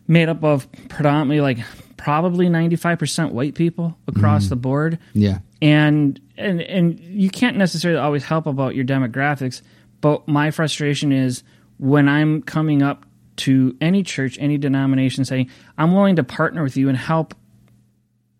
made 0.06 0.30
up 0.30 0.42
of 0.42 0.66
predominantly 0.88 1.42
like 1.42 1.58
probably 1.98 2.46
95% 2.46 3.32
white 3.32 3.54
people 3.54 3.98
across 4.06 4.44
mm-hmm. 4.44 4.50
the 4.50 4.56
board. 4.56 4.98
Yeah. 5.12 5.40
and 5.60 6.18
and 6.38 6.60
and 6.62 7.00
you 7.00 7.28
can't 7.28 7.56
necessarily 7.56 7.98
always 7.98 8.24
help 8.24 8.46
about 8.46 8.74
your 8.74 8.84
demographics 8.84 9.60
but 10.00 10.26
my 10.28 10.50
frustration 10.50 11.12
is 11.12 11.42
when 11.78 12.08
i'm 12.08 12.42
coming 12.42 12.80
up 12.82 13.04
to 13.36 13.76
any 13.80 14.02
church 14.02 14.38
any 14.40 14.56
denomination 14.56 15.24
saying 15.24 15.50
i'm 15.76 15.92
willing 15.92 16.16
to 16.16 16.24
partner 16.24 16.62
with 16.62 16.76
you 16.76 16.88
and 16.88 16.96
help 16.96 17.34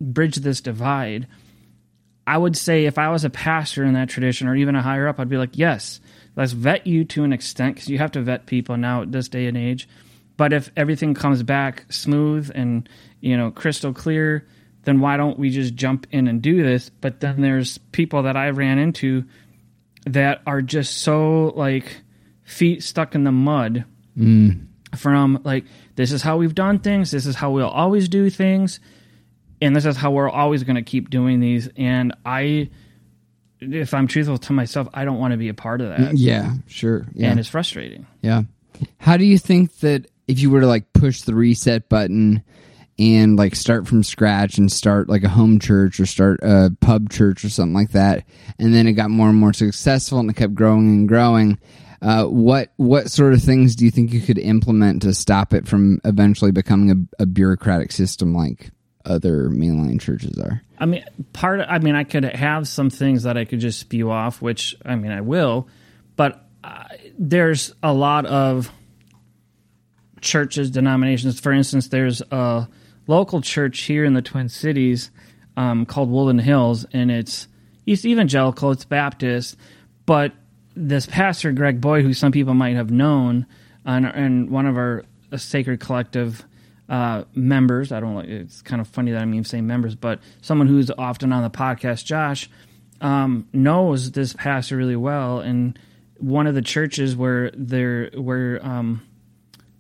bridge 0.00 0.36
this 0.36 0.60
divide 0.60 1.26
i 2.26 2.38
would 2.38 2.56
say 2.56 2.84
if 2.84 2.98
i 2.98 3.10
was 3.10 3.24
a 3.24 3.30
pastor 3.30 3.84
in 3.84 3.94
that 3.94 4.08
tradition 4.08 4.46
or 4.46 4.54
even 4.54 4.76
a 4.76 4.82
higher 4.82 5.08
up 5.08 5.18
i'd 5.18 5.28
be 5.28 5.36
like 5.36 5.58
yes 5.58 6.00
let's 6.36 6.52
vet 6.52 6.86
you 6.86 7.04
to 7.04 7.24
an 7.24 7.32
extent 7.32 7.74
because 7.74 7.88
you 7.88 7.98
have 7.98 8.12
to 8.12 8.22
vet 8.22 8.46
people 8.46 8.76
now 8.76 9.02
at 9.02 9.10
this 9.10 9.28
day 9.28 9.46
and 9.46 9.56
age 9.56 9.88
but 10.38 10.54
if 10.54 10.70
everything 10.76 11.12
comes 11.12 11.42
back 11.42 11.84
smooth 11.90 12.50
and 12.54 12.88
you 13.20 13.36
know 13.36 13.50
crystal 13.50 13.92
clear 13.92 14.48
then 14.84 15.00
why 15.00 15.18
don't 15.18 15.38
we 15.38 15.50
just 15.50 15.74
jump 15.74 16.06
in 16.10 16.26
and 16.26 16.40
do 16.40 16.62
this 16.62 16.88
but 16.88 17.20
then 17.20 17.42
there's 17.42 17.76
people 17.92 18.22
that 18.22 18.36
i 18.36 18.48
ran 18.48 18.78
into 18.78 19.24
that 20.06 20.40
are 20.46 20.62
just 20.62 20.98
so 20.98 21.52
like 21.56 22.00
feet 22.44 22.82
stuck 22.82 23.14
in 23.14 23.24
the 23.24 23.32
mud 23.32 23.84
mm. 24.16 24.66
from 24.96 25.38
like 25.44 25.66
this 25.96 26.12
is 26.12 26.22
how 26.22 26.38
we've 26.38 26.54
done 26.54 26.78
things 26.78 27.10
this 27.10 27.26
is 27.26 27.34
how 27.34 27.50
we'll 27.50 27.68
always 27.68 28.08
do 28.08 28.30
things 28.30 28.80
and 29.60 29.74
this 29.74 29.84
is 29.84 29.96
how 29.96 30.10
we're 30.10 30.30
always 30.30 30.62
going 30.62 30.76
to 30.76 30.82
keep 30.82 31.10
doing 31.10 31.40
these. 31.40 31.68
And 31.76 32.14
I, 32.24 32.70
if 33.60 33.94
I'm 33.94 34.06
truthful 34.06 34.38
to 34.38 34.52
myself, 34.52 34.88
I 34.94 35.04
don't 35.04 35.18
want 35.18 35.32
to 35.32 35.36
be 35.36 35.48
a 35.48 35.54
part 35.54 35.80
of 35.80 35.88
that. 35.88 36.16
Yeah, 36.16 36.54
sure. 36.66 37.06
Yeah. 37.12 37.30
And 37.30 37.40
it's 37.40 37.48
frustrating. 37.48 38.06
Yeah. 38.22 38.42
How 38.98 39.16
do 39.16 39.24
you 39.24 39.38
think 39.38 39.78
that 39.78 40.06
if 40.28 40.38
you 40.38 40.50
were 40.50 40.60
to 40.60 40.66
like 40.66 40.92
push 40.92 41.22
the 41.22 41.34
reset 41.34 41.88
button 41.88 42.42
and 42.98 43.36
like 43.36 43.54
start 43.54 43.86
from 43.86 44.02
scratch 44.02 44.58
and 44.58 44.70
start 44.70 45.08
like 45.08 45.24
a 45.24 45.28
home 45.28 45.58
church 45.58 45.98
or 45.98 46.06
start 46.06 46.40
a 46.42 46.70
pub 46.80 47.10
church 47.10 47.44
or 47.44 47.48
something 47.48 47.74
like 47.74 47.92
that, 47.92 48.24
and 48.58 48.74
then 48.74 48.86
it 48.86 48.92
got 48.92 49.10
more 49.10 49.28
and 49.28 49.38
more 49.38 49.52
successful 49.52 50.18
and 50.18 50.30
it 50.30 50.36
kept 50.36 50.54
growing 50.54 50.88
and 50.88 51.08
growing, 51.08 51.58
uh, 52.00 52.24
what 52.24 52.72
what 52.76 53.10
sort 53.10 53.32
of 53.32 53.42
things 53.42 53.74
do 53.74 53.84
you 53.84 53.90
think 53.90 54.12
you 54.12 54.20
could 54.20 54.38
implement 54.38 55.02
to 55.02 55.12
stop 55.12 55.52
it 55.52 55.66
from 55.66 56.00
eventually 56.04 56.52
becoming 56.52 56.90
a, 57.18 57.22
a 57.22 57.26
bureaucratic 57.26 57.90
system 57.90 58.34
like 58.34 58.70
other 59.04 59.48
mainline 59.48 60.00
churches 60.00 60.38
are? 60.38 60.62
I 60.78 60.86
mean, 60.86 61.04
part. 61.32 61.60
Of, 61.60 61.66
I 61.68 61.78
mean, 61.78 61.96
I 61.96 62.04
could 62.04 62.24
have 62.24 62.68
some 62.68 62.90
things 62.90 63.24
that 63.24 63.36
I 63.36 63.44
could 63.44 63.58
just 63.58 63.80
spew 63.80 64.10
off, 64.10 64.40
which 64.40 64.76
I 64.84 64.94
mean, 64.94 65.10
I 65.10 65.22
will, 65.22 65.68
but 66.14 66.44
uh, 66.62 66.84
there's 67.18 67.74
a 67.82 67.92
lot 67.92 68.26
of 68.26 68.70
churches, 70.20 70.70
denominations. 70.70 71.40
For 71.40 71.52
instance, 71.52 71.88
there's 71.88 72.22
a 72.30 72.68
local 73.06 73.40
church 73.40 73.80
here 73.80 74.04
in 74.04 74.14
the 74.14 74.22
Twin 74.22 74.48
Cities 74.48 75.10
um, 75.56 75.86
called 75.86 76.10
Woodland 76.10 76.42
Hills, 76.42 76.86
and 76.92 77.10
it's 77.10 77.48
East 77.86 78.04
Evangelical, 78.04 78.70
it's 78.70 78.84
Baptist, 78.84 79.56
but 80.06 80.32
this 80.76 81.06
pastor 81.06 81.52
Greg 81.52 81.80
Boyd, 81.80 82.04
who 82.04 82.14
some 82.14 82.32
people 82.32 82.54
might 82.54 82.76
have 82.76 82.90
known, 82.90 83.46
and, 83.84 84.06
and 84.06 84.50
one 84.50 84.66
of 84.66 84.76
our 84.76 85.04
Sacred 85.36 85.80
Collective 85.80 86.44
uh, 86.88 87.24
members. 87.34 87.92
I 87.92 88.00
don't 88.00 88.14
like. 88.14 88.28
It's 88.28 88.62
kind 88.62 88.80
of 88.80 88.88
funny 88.88 89.10
that 89.12 89.20
I'm 89.20 89.34
even 89.34 89.44
saying 89.44 89.66
members, 89.66 89.94
but 89.94 90.20
someone 90.40 90.68
who's 90.68 90.90
often 90.90 91.32
on 91.32 91.42
the 91.42 91.50
podcast, 91.50 92.04
Josh, 92.04 92.48
um, 93.00 93.48
knows 93.52 94.12
this 94.12 94.32
pastor 94.32 94.76
really 94.76 94.96
well, 94.96 95.40
and 95.40 95.78
one 96.18 96.46
of 96.46 96.54
the 96.54 96.62
churches 96.62 97.14
where 97.14 97.50
there 97.52 98.10
where 98.14 98.64
um, 98.64 99.02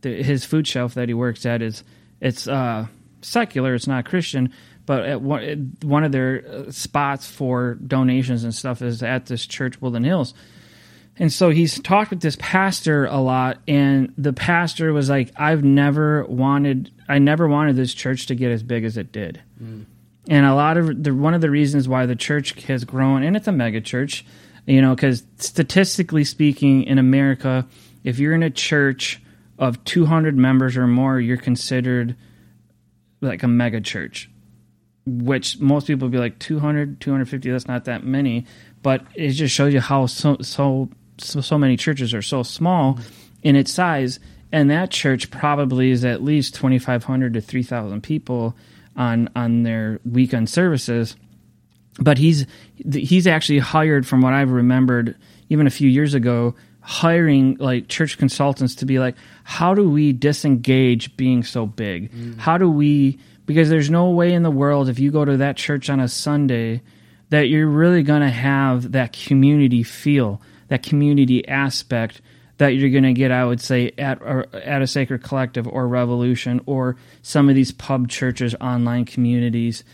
the, 0.00 0.22
his 0.22 0.44
food 0.44 0.66
shelf 0.66 0.94
that 0.94 1.08
he 1.08 1.14
works 1.14 1.46
at 1.46 1.62
is 1.62 1.84
it's 2.20 2.48
uh, 2.48 2.86
secular, 3.22 3.74
it's 3.74 3.86
not 3.86 4.04
Christian, 4.04 4.52
but 4.86 5.04
at 5.04 5.20
one, 5.20 5.76
one 5.82 6.04
of 6.04 6.12
their 6.12 6.44
uh, 6.46 6.70
spots 6.70 7.26
for 7.26 7.74
donations 7.74 8.44
and 8.44 8.54
stuff 8.54 8.82
is 8.82 9.02
at 9.02 9.26
this 9.26 9.46
church, 9.46 9.80
Woodland 9.80 10.06
Hills. 10.06 10.34
And 11.18 11.32
so 11.32 11.50
he's 11.50 11.80
talked 11.80 12.10
with 12.10 12.20
this 12.20 12.36
pastor 12.38 13.06
a 13.06 13.18
lot, 13.18 13.58
and 13.66 14.14
the 14.16 14.32
pastor 14.32 14.92
was 14.92 15.10
like, 15.10 15.32
"I've 15.36 15.64
never 15.64 16.24
wanted, 16.26 16.92
I 17.08 17.18
never 17.18 17.48
wanted 17.48 17.74
this 17.74 17.92
church 17.92 18.26
to 18.26 18.36
get 18.36 18.52
as 18.52 18.62
big 18.62 18.84
as 18.84 18.96
it 18.96 19.10
did." 19.10 19.42
Mm. 19.60 19.86
And 20.28 20.46
a 20.46 20.54
lot 20.54 20.76
of 20.76 21.02
the 21.02 21.12
one 21.12 21.34
of 21.34 21.40
the 21.40 21.50
reasons 21.50 21.88
why 21.88 22.06
the 22.06 22.14
church 22.14 22.62
has 22.64 22.84
grown, 22.84 23.24
and 23.24 23.36
it's 23.36 23.48
a 23.48 23.52
mega 23.52 23.80
church, 23.80 24.24
you 24.66 24.80
know, 24.80 24.94
because 24.94 25.24
statistically 25.38 26.22
speaking, 26.22 26.84
in 26.84 26.98
America, 26.98 27.66
if 28.04 28.20
you're 28.20 28.34
in 28.34 28.44
a 28.44 28.50
church 28.50 29.20
of 29.58 29.82
200 29.84 30.36
members 30.36 30.76
or 30.76 30.86
more, 30.86 31.18
you're 31.18 31.36
considered 31.36 32.16
like 33.20 33.42
a 33.42 33.48
mega 33.48 33.80
church, 33.80 34.30
which 35.06 35.58
most 35.58 35.86
people 35.86 36.06
would 36.06 36.12
be 36.12 36.18
like 36.18 36.38
200, 36.38 37.00
250. 37.00 37.50
That's 37.50 37.66
not 37.66 37.84
that 37.86 38.04
many, 38.04 38.46
but 38.82 39.04
it 39.14 39.30
just 39.30 39.54
shows 39.54 39.74
you 39.74 39.80
how 39.80 40.06
so 40.06 40.36
so 40.40 40.88
so, 41.18 41.40
so 41.40 41.58
many 41.58 41.76
churches 41.76 42.14
are 42.14 42.22
so 42.22 42.44
small 42.44 42.98
in 43.42 43.56
its 43.56 43.72
size, 43.72 44.20
and 44.52 44.70
that 44.70 44.90
church 44.90 45.30
probably 45.30 45.90
is 45.90 46.04
at 46.04 46.22
least 46.22 46.54
2,500 46.54 47.34
to 47.34 47.40
3,000 47.40 48.02
people 48.02 48.56
on 48.96 49.28
on 49.34 49.64
their 49.64 50.00
weekend 50.04 50.48
services. 50.48 51.16
But 52.00 52.18
he's 52.18 52.46
he's 52.76 53.26
actually 53.26 53.58
hired, 53.58 54.06
from 54.06 54.20
what 54.20 54.32
I've 54.32 54.52
remembered, 54.52 55.16
even 55.48 55.66
a 55.66 55.70
few 55.70 55.88
years 55.88 56.14
ago, 56.14 56.54
hiring 56.88 57.54
like 57.58 57.86
church 57.86 58.16
consultants 58.16 58.76
to 58.76 58.86
be 58.86 58.98
like, 58.98 59.14
how 59.44 59.74
do 59.74 59.90
we 59.90 60.10
disengage 60.14 61.14
being 61.18 61.44
so 61.44 61.66
big? 61.66 62.10
Mm. 62.10 62.38
How 62.38 62.56
do 62.56 62.70
we? 62.70 63.18
Because 63.44 63.68
there's 63.68 63.90
no 63.90 64.08
way 64.10 64.32
in 64.32 64.42
the 64.42 64.50
world 64.50 64.88
if 64.88 64.98
you 64.98 65.10
go 65.10 65.22
to 65.22 65.36
that 65.36 65.56
church 65.56 65.90
on 65.90 66.00
a 66.00 66.08
Sunday 66.08 66.80
that 67.28 67.48
you're 67.48 67.68
really 67.68 68.02
going 68.02 68.22
to 68.22 68.30
have 68.30 68.92
that 68.92 69.12
community 69.12 69.82
feel 69.82 70.40
that 70.68 70.82
community 70.82 71.46
aspect 71.46 72.22
that 72.58 72.68
you're 72.68 72.90
going 72.90 73.04
to 73.04 73.12
get, 73.12 73.30
I 73.30 73.44
would 73.44 73.60
say, 73.60 73.92
at 73.98 74.22
at 74.54 74.82
a 74.82 74.86
Sacred 74.86 75.22
Collective 75.22 75.66
or 75.66 75.86
Revolution 75.86 76.60
or 76.66 76.96
some 77.22 77.48
of 77.48 77.54
these 77.54 77.72
pub 77.72 78.08
churches, 78.08 78.54
online 78.60 79.04
communities. 79.04 79.84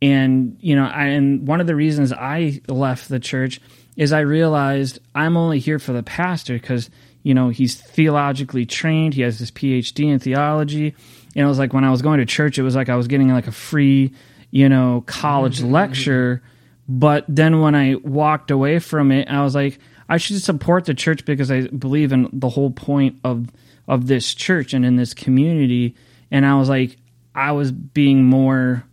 And 0.00 0.56
you 0.60 0.76
know, 0.76 0.86
I, 0.86 1.06
and 1.06 1.46
one 1.46 1.60
of 1.60 1.66
the 1.66 1.76
reasons 1.76 2.12
I 2.12 2.60
left 2.68 3.08
the 3.08 3.20
church 3.20 3.60
is 3.98 4.12
I 4.12 4.20
realized 4.20 5.00
I'm 5.14 5.36
only 5.36 5.58
here 5.58 5.78
for 5.78 5.92
the 5.92 6.04
pastor 6.04 6.54
because 6.54 6.88
you 7.22 7.34
know 7.34 7.50
he's 7.50 7.74
theologically 7.74 8.64
trained. 8.64 9.12
He 9.12 9.22
has 9.22 9.38
his 9.38 9.50
PhD 9.50 10.06
in 10.06 10.18
theology. 10.20 10.94
And 11.36 11.44
it 11.44 11.48
was 11.48 11.58
like 11.58 11.74
when 11.74 11.84
I 11.84 11.90
was 11.90 12.00
going 12.00 12.20
to 12.20 12.26
church, 12.26 12.58
it 12.58 12.62
was 12.62 12.74
like 12.74 12.88
I 12.88 12.96
was 12.96 13.08
getting 13.08 13.28
like 13.28 13.46
a 13.46 13.52
free, 13.52 14.14
you 14.50 14.68
know, 14.68 15.04
college 15.06 15.58
mm-hmm. 15.58 15.72
lecture. 15.72 16.42
But 16.88 17.24
then 17.28 17.60
when 17.60 17.74
I 17.74 17.96
walked 17.96 18.50
away 18.50 18.78
from 18.78 19.12
it, 19.12 19.28
I 19.28 19.42
was 19.42 19.54
like, 19.54 19.78
I 20.08 20.16
should 20.16 20.40
support 20.40 20.86
the 20.86 20.94
church 20.94 21.26
because 21.26 21.50
I 21.50 21.66
believe 21.66 22.12
in 22.12 22.30
the 22.32 22.48
whole 22.48 22.70
point 22.70 23.18
of 23.24 23.50
of 23.86 24.06
this 24.06 24.34
church 24.34 24.72
and 24.72 24.84
in 24.84 24.96
this 24.96 25.12
community. 25.12 25.94
And 26.30 26.46
I 26.46 26.54
was 26.54 26.68
like, 26.68 26.96
I 27.34 27.52
was 27.52 27.72
being 27.72 28.24
more, 28.24 28.84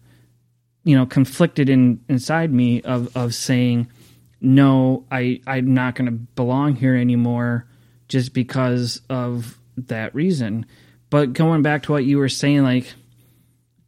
you 0.83 0.95
know, 0.95 1.05
conflicted 1.05 1.69
in 1.69 2.03
inside 2.09 2.51
me 2.51 2.81
of 2.81 3.15
of 3.15 3.35
saying, 3.35 3.87
no, 4.45 5.05
I 5.11 5.41
I'm 5.47 5.73
not 5.73 5.95
going 5.95 6.05
to 6.05 6.11
belong 6.11 6.75
here 6.75 6.95
anymore, 6.95 7.67
just 8.07 8.33
because 8.33 9.01
of 9.09 9.57
that 9.77 10.13
reason. 10.13 10.65
But 11.09 11.33
going 11.33 11.61
back 11.61 11.83
to 11.83 11.91
what 11.91 12.05
you 12.05 12.17
were 12.17 12.29
saying, 12.29 12.63
like 12.63 12.93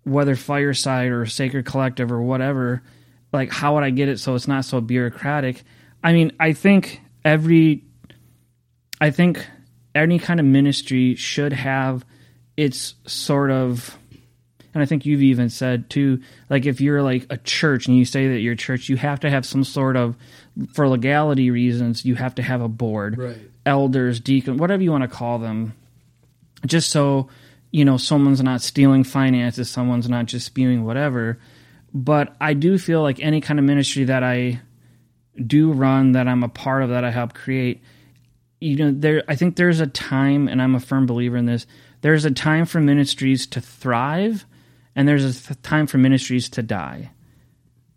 whether 0.03 0.35
Fireside 0.35 1.11
or 1.11 1.25
Sacred 1.25 1.65
Collective 1.65 2.11
or 2.11 2.21
whatever, 2.21 2.81
like 3.31 3.51
how 3.51 3.75
would 3.75 3.83
I 3.83 3.89
get 3.89 4.09
it 4.09 4.19
so 4.19 4.35
it's 4.35 4.47
not 4.47 4.65
so 4.65 4.81
bureaucratic? 4.81 5.63
I 6.03 6.13
mean, 6.13 6.31
I 6.39 6.53
think 6.53 7.01
every 7.23 7.83
I 8.99 9.11
think 9.11 9.45
any 9.93 10.19
kind 10.19 10.39
of 10.39 10.45
ministry 10.45 11.15
should 11.15 11.53
have 11.53 12.05
its 12.55 12.95
sort 13.05 13.51
of 13.51 13.97
and 14.77 14.83
I 14.83 14.85
think 14.85 15.07
you've 15.07 15.23
even 15.23 15.49
said 15.49 15.89
too, 15.89 16.21
like 16.51 16.67
if 16.67 16.81
you're 16.81 17.01
like 17.01 17.25
a 17.31 17.37
church 17.37 17.87
and 17.87 17.97
you 17.97 18.05
say 18.05 18.27
that 18.27 18.41
you're 18.41 18.53
a 18.53 18.57
church, 18.57 18.89
you 18.89 18.95
have 18.97 19.21
to 19.21 19.29
have 19.31 19.43
some 19.43 19.63
sort 19.63 19.95
of, 19.95 20.15
for 20.73 20.87
legality 20.87 21.51
reasons, 21.51 22.05
you 22.05 22.15
have 22.15 22.35
to 22.35 22.41
have 22.41 22.61
a 22.61 22.67
board, 22.67 23.17
right. 23.17 23.37
elders, 23.65 24.19
deacon, 24.19 24.57
whatever 24.57 24.81
you 24.81 24.91
want 24.91 25.03
to 25.03 25.07
call 25.07 25.39
them, 25.39 25.73
just 26.65 26.89
so 26.89 27.29
you 27.71 27.85
know 27.85 27.97
someone's 27.97 28.41
not 28.41 28.61
stealing 28.61 29.03
finances, 29.03 29.69
someone's 29.69 30.09
not 30.09 30.25
just 30.25 30.45
spewing 30.45 30.83
whatever. 30.83 31.39
But 31.93 32.35
I 32.41 32.53
do 32.53 32.77
feel 32.77 33.01
like 33.01 33.19
any 33.19 33.41
kind 33.41 33.59
of 33.59 33.65
ministry 33.65 34.05
that 34.05 34.23
I 34.23 34.61
do 35.45 35.71
run 35.71 36.13
that 36.13 36.27
I'm 36.27 36.43
a 36.43 36.49
part 36.49 36.83
of 36.83 36.89
that 36.89 37.03
I 37.03 37.11
help 37.11 37.33
create, 37.33 37.81
you 38.59 38.75
know, 38.77 38.91
there 38.91 39.23
I 39.27 39.35
think 39.35 39.55
there's 39.55 39.79
a 39.79 39.87
time, 39.87 40.47
and 40.47 40.61
I'm 40.61 40.75
a 40.75 40.79
firm 40.79 41.05
believer 41.05 41.37
in 41.37 41.45
this. 41.45 41.67
There's 42.01 42.25
a 42.25 42.31
time 42.31 42.65
for 42.65 42.79
ministries 42.79 43.47
to 43.47 43.61
thrive, 43.61 44.45
and 44.95 45.07
there's 45.07 45.23
a 45.23 45.47
th- 45.47 45.61
time 45.61 45.87
for 45.87 45.97
ministries 45.97 46.49
to 46.49 46.63
die, 46.63 47.11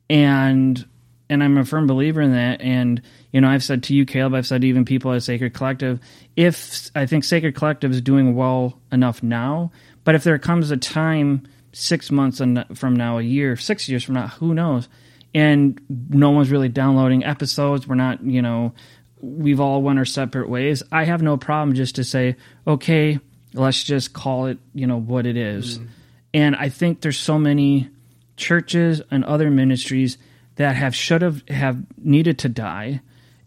and 0.09 0.85
and 1.31 1.43
I'm 1.43 1.57
a 1.57 1.64
firm 1.64 1.87
believer 1.87 2.21
in 2.21 2.33
that. 2.33 2.61
And 2.61 3.01
you 3.33 3.40
know, 3.40 3.49
I've 3.49 3.64
said 3.64 3.83
to 3.85 3.95
you, 3.95 4.05
Caleb, 4.05 4.35
I've 4.35 4.47
said 4.47 4.61
to 4.61 4.66
even 4.66 4.85
people 4.85 5.12
at 5.12 5.23
Sacred 5.23 5.55
Collective, 5.55 6.01
if 6.37 6.90
I 6.95 7.07
think 7.07 7.25
Sacred 7.25 7.55
Collective 7.55 7.90
is 7.90 8.03
doing 8.03 8.35
well 8.35 8.79
enough 8.93 9.23
now, 9.23 9.73
but 10.05 10.14
if 10.14 10.25
there 10.25 10.38
comes 10.38 10.71
a 10.71 10.77
time 10.77 11.47
six 11.73 12.11
months 12.11 12.43
from 12.75 12.97
now, 12.97 13.19
a 13.19 13.23
year, 13.23 13.57
six 13.57 13.88
years 13.88 14.05
from 14.05 14.16
now, 14.16 14.27
who 14.27 14.53
knows? 14.53 14.88
and 15.35 15.81
no 15.88 16.31
one's 16.31 16.51
really 16.51 16.69
downloading 16.69 17.25
episodes. 17.25 17.87
We're 17.87 17.95
not, 17.95 18.23
you 18.25 18.43
know, 18.43 18.75
we've 19.21 19.61
all 19.61 19.83
went 19.83 19.99
our 19.99 20.05
separate 20.05 20.49
ways. 20.49 20.83
I 20.90 21.05
have 21.05 21.23
no 21.23 21.37
problem 21.37 21.75
just 21.75 21.97
to 21.97 22.05
say, 22.05 22.37
okay, 22.66 23.19
let's 23.55 23.85
just 23.85 24.12
call 24.12 24.47
it, 24.47 24.59
you 24.75 24.87
know, 24.87 24.99
what 24.99 25.27
it 25.27 25.37
is. 25.37 25.79
Mm. 25.79 25.88
And 26.33 26.57
I 26.57 26.69
think 26.69 27.01
there's 27.01 27.19
so 27.19 27.38
many 27.38 27.90
churches 28.37 29.03
and 29.11 29.25
other 29.25 29.51
ministries 29.51 30.19
that 30.61 30.77
have 30.77 30.94
should 30.94 31.23
have 31.23 31.42
have 31.49 31.83
needed 31.96 32.38
to 32.38 32.46
die 32.46 33.01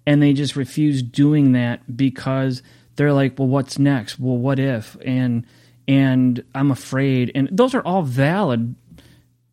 and 0.08 0.20
they 0.20 0.34
just 0.34 0.56
refuse 0.56 1.04
doing 1.04 1.52
that 1.52 1.96
because 1.96 2.64
they're 2.96 3.14
like, 3.14 3.38
well, 3.38 3.48
what's 3.48 3.78
next? 3.78 4.20
Well, 4.20 4.36
what 4.36 4.58
if? 4.58 4.98
And 5.06 5.46
and 5.88 6.44
I'm 6.56 6.72
afraid. 6.72 7.32
And 7.36 7.50
those 7.52 7.76
are 7.76 7.82
all 7.82 8.02
valid 8.02 8.74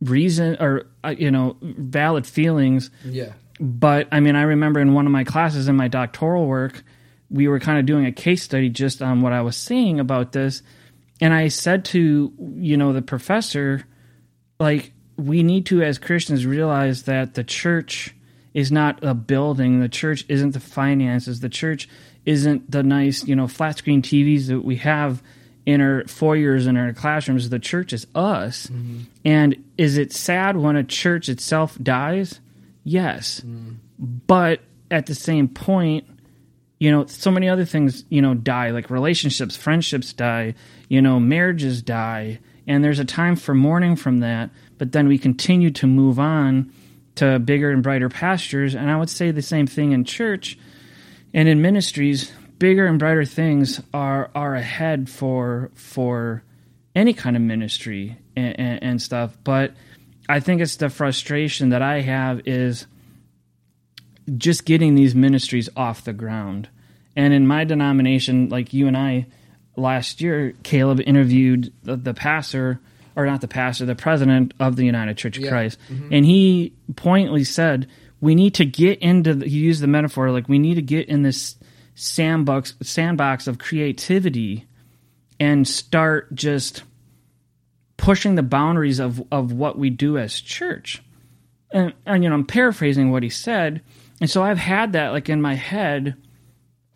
reason 0.01 0.57
or 0.59 0.87
uh, 1.05 1.15
you 1.19 1.31
know 1.31 1.59
valid 1.61 2.27
feelings. 2.27 2.91
Yeah. 3.05 3.35
But 3.61 4.09
I 4.11 4.21
mean, 4.21 4.37
I 4.37 4.43
remember 4.43 4.81
in 4.81 4.95
one 4.95 5.05
of 5.05 5.13
my 5.13 5.25
classes 5.25 5.69
in 5.69 5.77
my 5.77 5.89
doctoral 5.89 6.47
work, 6.47 6.83
we 7.29 7.47
were 7.47 7.61
kind 7.61 7.79
of 7.79 7.85
doing 7.85 8.07
a 8.07 8.13
case 8.13 8.43
study 8.43 8.71
just 8.71 9.03
on 9.03 9.21
what 9.21 9.35
I 9.35 9.43
was 9.43 9.55
seeing 9.55 10.01
about 10.01 10.33
this, 10.33 10.63
and 11.21 11.35
I 11.35 11.49
said 11.49 11.85
to 11.87 12.33
you 12.39 12.79
know 12.79 12.95
the 12.95 13.03
professor, 13.03 13.85
like 14.59 14.95
we 15.17 15.43
need 15.43 15.67
to, 15.67 15.83
as 15.83 15.99
Christians, 15.99 16.47
realize 16.47 17.05
that 17.05 17.35
the 17.35 17.45
church 17.45 18.15
is 18.55 18.73
not 18.73 19.03
a 19.03 19.15
building. 19.15 19.81
The 19.81 19.89
church 19.89 20.25
isn't 20.29 20.53
the 20.53 20.61
finances. 20.61 21.41
The 21.41 21.49
church 21.49 21.89
isn't 22.25 22.71
the 22.71 22.83
nice, 22.83 23.25
you 23.25 23.37
know, 23.37 23.49
flat 23.49 23.79
screen 23.79 24.03
TVs 24.03 24.49
that 24.49 24.65
we 24.65 24.77
have 24.77 25.23
in 25.67 25.81
our 25.81 26.05
foyers 26.07 26.67
and 26.67 26.77
our 26.77 26.93
classrooms. 26.93 27.49
The 27.49 27.59
church 27.59 27.93
is 27.93 28.07
us. 28.15 28.67
Mm-hmm. 28.67 29.01
And 29.25 29.65
is 29.79 29.99
it 29.99 30.13
sad 30.13 30.57
when 30.57 30.77
a 30.77 30.85
church 30.85 31.29
itself 31.29 31.79
dies? 31.81 32.41
Yes. 32.83 33.41
Mm. 33.41 33.77
But 33.99 34.61
at 34.91 35.07
the 35.07 35.15
same 35.15 35.49
point, 35.49 36.07
you 36.79 36.91
know, 36.91 37.07
so 37.07 37.31
many 37.31 37.49
other 37.49 37.67
things, 37.67 38.05
you 38.09 38.23
know, 38.23 38.35
die, 38.35 38.71
like 38.71 38.91
relationships, 38.91 39.57
friendships 39.57 40.13
die, 40.13 40.55
you 40.89 41.03
know, 41.03 41.21
marriages 41.21 41.83
die. 41.83 42.41
And 42.67 42.83
there's 42.83 42.99
a 42.99 43.05
time 43.05 43.37
for 43.37 43.55
mourning 43.55 43.97
from 43.97 44.21
that. 44.21 44.51
But 44.81 44.93
then 44.93 45.09
we 45.09 45.19
continue 45.19 45.71
to 45.73 45.87
move 45.87 46.19
on 46.19 46.73
to 47.17 47.39
bigger 47.39 47.71
and 47.71 47.83
brighter 47.83 48.09
pastures. 48.09 48.75
And 48.75 48.91
I 48.91 48.97
would 48.97 49.11
say 49.11 49.31
the 49.31 49.43
same 49.43 49.67
thing 49.67 49.93
in 49.93 50.05
church 50.05 50.59
and 51.35 51.51
in 51.51 51.61
ministries. 51.61 52.33
Bigger 52.59 52.87
and 52.87 52.99
brighter 52.99 53.27
things 53.27 53.83
are 53.93 54.31
are 54.35 54.55
ahead 54.55 55.11
for 55.11 55.71
for 55.75 56.43
any 56.95 57.13
kind 57.13 57.37
of 57.37 57.43
ministry 57.43 58.17
and, 58.35 58.59
and, 58.59 58.83
and 58.83 59.03
stuff. 59.03 59.37
But 59.45 59.75
I 60.31 60.41
think 60.41 60.63
it's 60.63 60.77
the 60.77 60.89
frustration 60.89 61.69
that 61.69 61.83
I 61.83 62.01
have 62.01 62.41
is 62.47 62.87
just 64.39 64.65
getting 64.65 64.95
these 64.95 65.15
ministries 65.15 65.69
off 65.77 66.05
the 66.05 66.15
ground. 66.15 66.71
And 67.15 67.35
in 67.35 67.47
my 67.47 67.65
denomination, 67.65 68.49
like 68.49 68.73
you 68.73 68.87
and 68.87 68.97
I 68.97 69.27
last 69.77 70.23
year, 70.23 70.55
Caleb 70.63 71.01
interviewed 71.05 71.71
the, 71.83 71.97
the 71.97 72.15
pastor 72.15 72.81
or 73.17 73.27
not 73.27 73.41
the 73.41 73.49
pastor, 73.49 73.87
the 73.87 73.95
president 73.95 74.55
of 74.61 74.77
the 74.77 74.85
United 74.85 75.17
Church 75.17 75.37
of 75.37 75.45
yeah. 75.45 75.51
Christ, 75.51 75.79
mm-hmm. 75.91 76.13
and 76.13 76.25
he 76.25 76.75
pointedly 76.97 77.45
said, 77.45 77.89
"We 78.21 78.35
need 78.35 78.55
to 78.55 78.65
get 78.65 78.99
into." 79.01 79.35
The, 79.35 79.49
he 79.49 79.59
used 79.59 79.83
the 79.83 79.87
metaphor 79.87 80.31
like 80.31 80.49
we 80.49 80.59
need 80.59 80.75
to 80.75 80.83
get 80.83 81.09
in 81.09 81.23
this 81.23 81.57
sandbox 81.95 82.75
sandbox 82.83 83.47
of 83.47 83.59
creativity 83.59 84.67
and 85.39 85.67
start 85.67 86.35
just 86.35 86.83
pushing 87.97 88.35
the 88.35 88.43
boundaries 88.43 88.99
of 88.99 89.23
of 89.31 89.53
what 89.53 89.79
we 89.79 89.91
do 89.91 90.19
as 90.19 90.41
church. 90.41 91.03
And, 91.73 91.93
and 92.05 92.25
you 92.25 92.29
know, 92.29 92.35
I'm 92.35 92.47
paraphrasing 92.47 93.13
what 93.13 93.23
he 93.23 93.29
said, 93.29 93.83
and 94.21 94.29
so 94.29 94.43
I've 94.43 94.59
had 94.59 94.93
that 94.95 95.11
like 95.11 95.29
in 95.29 95.41
my 95.41 95.55
head 95.55 96.17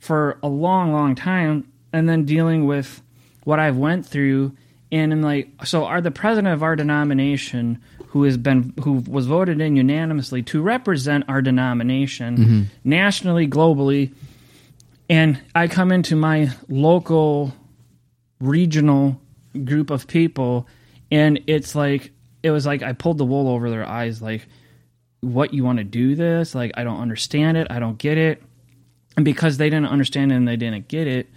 for 0.00 0.38
a 0.42 0.48
long, 0.48 0.92
long 0.92 1.14
time, 1.14 1.72
and 1.92 2.08
then 2.08 2.24
dealing 2.24 2.66
with 2.66 3.02
what 3.44 3.58
I've 3.58 3.76
went 3.76 4.04
through 4.04 4.56
and 4.94 5.12
I'm 5.12 5.22
like, 5.22 5.48
so 5.64 5.84
are 5.84 6.00
the 6.00 6.12
president 6.12 6.54
of 6.54 6.62
our 6.62 6.76
denomination, 6.76 7.82
who 8.08 8.22
has 8.22 8.36
been 8.36 8.72
who 8.84 9.02
was 9.08 9.26
voted 9.26 9.60
in 9.60 9.74
unanimously 9.74 10.40
to 10.44 10.62
represent 10.62 11.24
our 11.28 11.42
denomination 11.42 12.36
mm-hmm. 12.36 12.62
nationally, 12.84 13.48
globally, 13.48 14.12
and 15.10 15.40
I 15.52 15.66
come 15.66 15.90
into 15.90 16.14
my 16.14 16.50
local, 16.68 17.52
regional 18.40 19.20
group 19.64 19.90
of 19.90 20.06
people, 20.06 20.68
and 21.10 21.40
it's 21.48 21.74
like 21.74 22.12
it 22.44 22.52
was 22.52 22.64
like 22.64 22.84
I 22.84 22.92
pulled 22.92 23.18
the 23.18 23.24
wool 23.24 23.48
over 23.48 23.70
their 23.70 23.86
eyes, 23.86 24.22
like, 24.22 24.46
what 25.20 25.52
you 25.52 25.64
want 25.64 25.78
to 25.78 25.84
do 25.84 26.14
this? 26.14 26.54
Like, 26.54 26.70
I 26.76 26.84
don't 26.84 27.00
understand 27.00 27.56
it. 27.56 27.66
I 27.68 27.80
don't 27.80 27.98
get 27.98 28.16
it. 28.16 28.40
And 29.16 29.24
because 29.24 29.56
they 29.56 29.70
didn't 29.70 29.88
understand 29.88 30.30
it 30.30 30.36
and 30.36 30.46
they 30.46 30.56
didn't 30.56 30.86
get 30.86 31.08
it, 31.08 31.28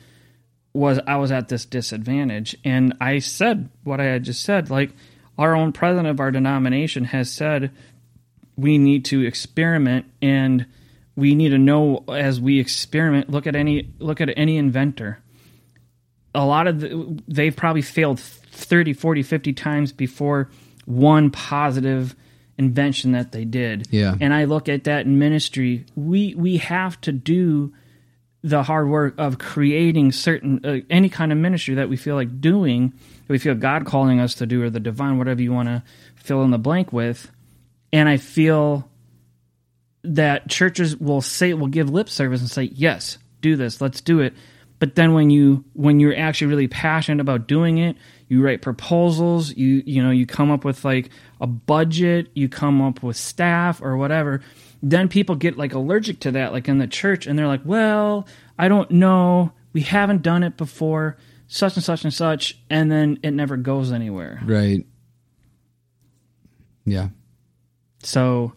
was 0.77 0.99
I 1.05 1.17
was 1.17 1.31
at 1.31 1.49
this 1.49 1.65
disadvantage. 1.65 2.55
And 2.63 2.95
I 3.01 3.19
said 3.19 3.69
what 3.83 3.99
I 3.99 4.05
had 4.05 4.23
just 4.23 4.43
said. 4.43 4.69
Like 4.69 4.91
our 5.37 5.55
own 5.55 5.71
president 5.71 6.07
of 6.07 6.19
our 6.19 6.31
denomination 6.31 7.05
has 7.05 7.31
said 7.31 7.71
we 8.55 8.77
need 8.77 9.05
to 9.05 9.21
experiment 9.21 10.05
and 10.21 10.65
we 11.15 11.35
need 11.35 11.49
to 11.49 11.57
know 11.57 12.03
as 12.07 12.39
we 12.39 12.59
experiment 12.59 13.29
look 13.29 13.47
at 13.47 13.55
any 13.55 13.91
look 13.99 14.19
at 14.19 14.29
any 14.35 14.57
inventor 14.57 15.19
a 16.33 16.45
lot 16.45 16.67
of 16.67 16.79
the, 16.79 17.21
they've 17.27 17.55
probably 17.55 17.81
failed 17.81 18.19
30 18.19 18.93
40 18.93 19.23
50 19.23 19.53
times 19.53 19.91
before 19.91 20.49
one 20.85 21.29
positive 21.29 22.15
invention 22.57 23.11
that 23.11 23.31
they 23.31 23.45
did 23.45 23.87
yeah 23.91 24.15
and 24.19 24.33
i 24.33 24.45
look 24.45 24.67
at 24.67 24.85
that 24.85 25.05
in 25.05 25.19
ministry 25.19 25.85
we 25.95 26.33
we 26.33 26.57
have 26.57 26.99
to 27.01 27.11
do 27.11 27.71
the 28.43 28.63
hard 28.63 28.87
work 28.87 29.15
of 29.17 29.39
creating 29.39 30.11
certain 30.11 30.63
uh, 30.65 30.77
any 30.89 31.09
kind 31.09 31.31
of 31.31 31.37
ministry 31.37 31.75
that 31.75 31.89
we 31.89 31.97
feel 31.97 32.15
like 32.15 32.39
doing 32.39 32.89
that 32.89 33.29
we 33.29 33.37
feel 33.37 33.55
god 33.55 33.85
calling 33.85 34.19
us 34.19 34.35
to 34.35 34.45
do 34.45 34.63
or 34.63 34.69
the 34.69 34.79
divine 34.79 35.17
whatever 35.17 35.41
you 35.41 35.51
want 35.51 35.67
to 35.67 35.83
fill 36.15 36.43
in 36.43 36.51
the 36.51 36.57
blank 36.57 36.93
with. 36.93 37.31
And 37.91 38.07
i 38.07 38.17
feel 38.17 38.89
that 40.03 40.49
churches 40.49 40.95
will 40.97 41.21
say 41.21 41.53
will 41.53 41.67
give 41.67 41.89
lip 41.89 42.09
service 42.09 42.41
and 42.41 42.49
say 42.49 42.63
yes 42.63 43.17
do 43.41 43.55
this 43.55 43.81
let's 43.81 44.01
do 44.01 44.19
it. 44.19 44.33
But 44.79 44.93
then 44.93 45.13
when 45.15 45.31
you 45.31 45.65
when 45.73 45.99
you're 45.99 46.15
actually 46.15 46.47
really 46.47 46.67
passionate 46.67 47.19
about 47.19 47.47
doing 47.47 47.79
it 47.79 47.97
you 48.29 48.43
write 48.43 48.61
proposals 48.61 49.55
you 49.55 49.81
you 49.85 50.03
know 50.03 50.11
you 50.11 50.27
come 50.27 50.51
up 50.51 50.63
with 50.63 50.85
like 50.85 51.09
a 51.41 51.47
budget 51.47 52.29
you 52.35 52.47
come 52.47 52.81
up 52.81 53.01
with 53.01 53.17
staff 53.17 53.81
or 53.81 53.97
whatever 53.97 54.41
then 54.81 55.07
people 55.07 55.35
get 55.35 55.57
like 55.57 55.73
allergic 55.73 56.19
to 56.21 56.31
that, 56.31 56.53
like 56.53 56.67
in 56.67 56.77
the 56.77 56.87
church, 56.87 57.27
and 57.27 57.37
they're 57.37 57.47
like, 57.47 57.61
well, 57.65 58.27
I 58.57 58.67
don't 58.67 58.89
know. 58.91 59.51
We 59.73 59.81
haven't 59.81 60.21
done 60.21 60.43
it 60.43 60.57
before, 60.57 61.17
such 61.47 61.75
and 61.75 61.83
such 61.83 62.03
and 62.03 62.13
such, 62.13 62.59
and 62.69 62.91
then 62.91 63.19
it 63.23 63.31
never 63.31 63.57
goes 63.57 63.91
anywhere. 63.91 64.41
Right. 64.43 64.85
Yeah. 66.85 67.09
So 68.03 68.53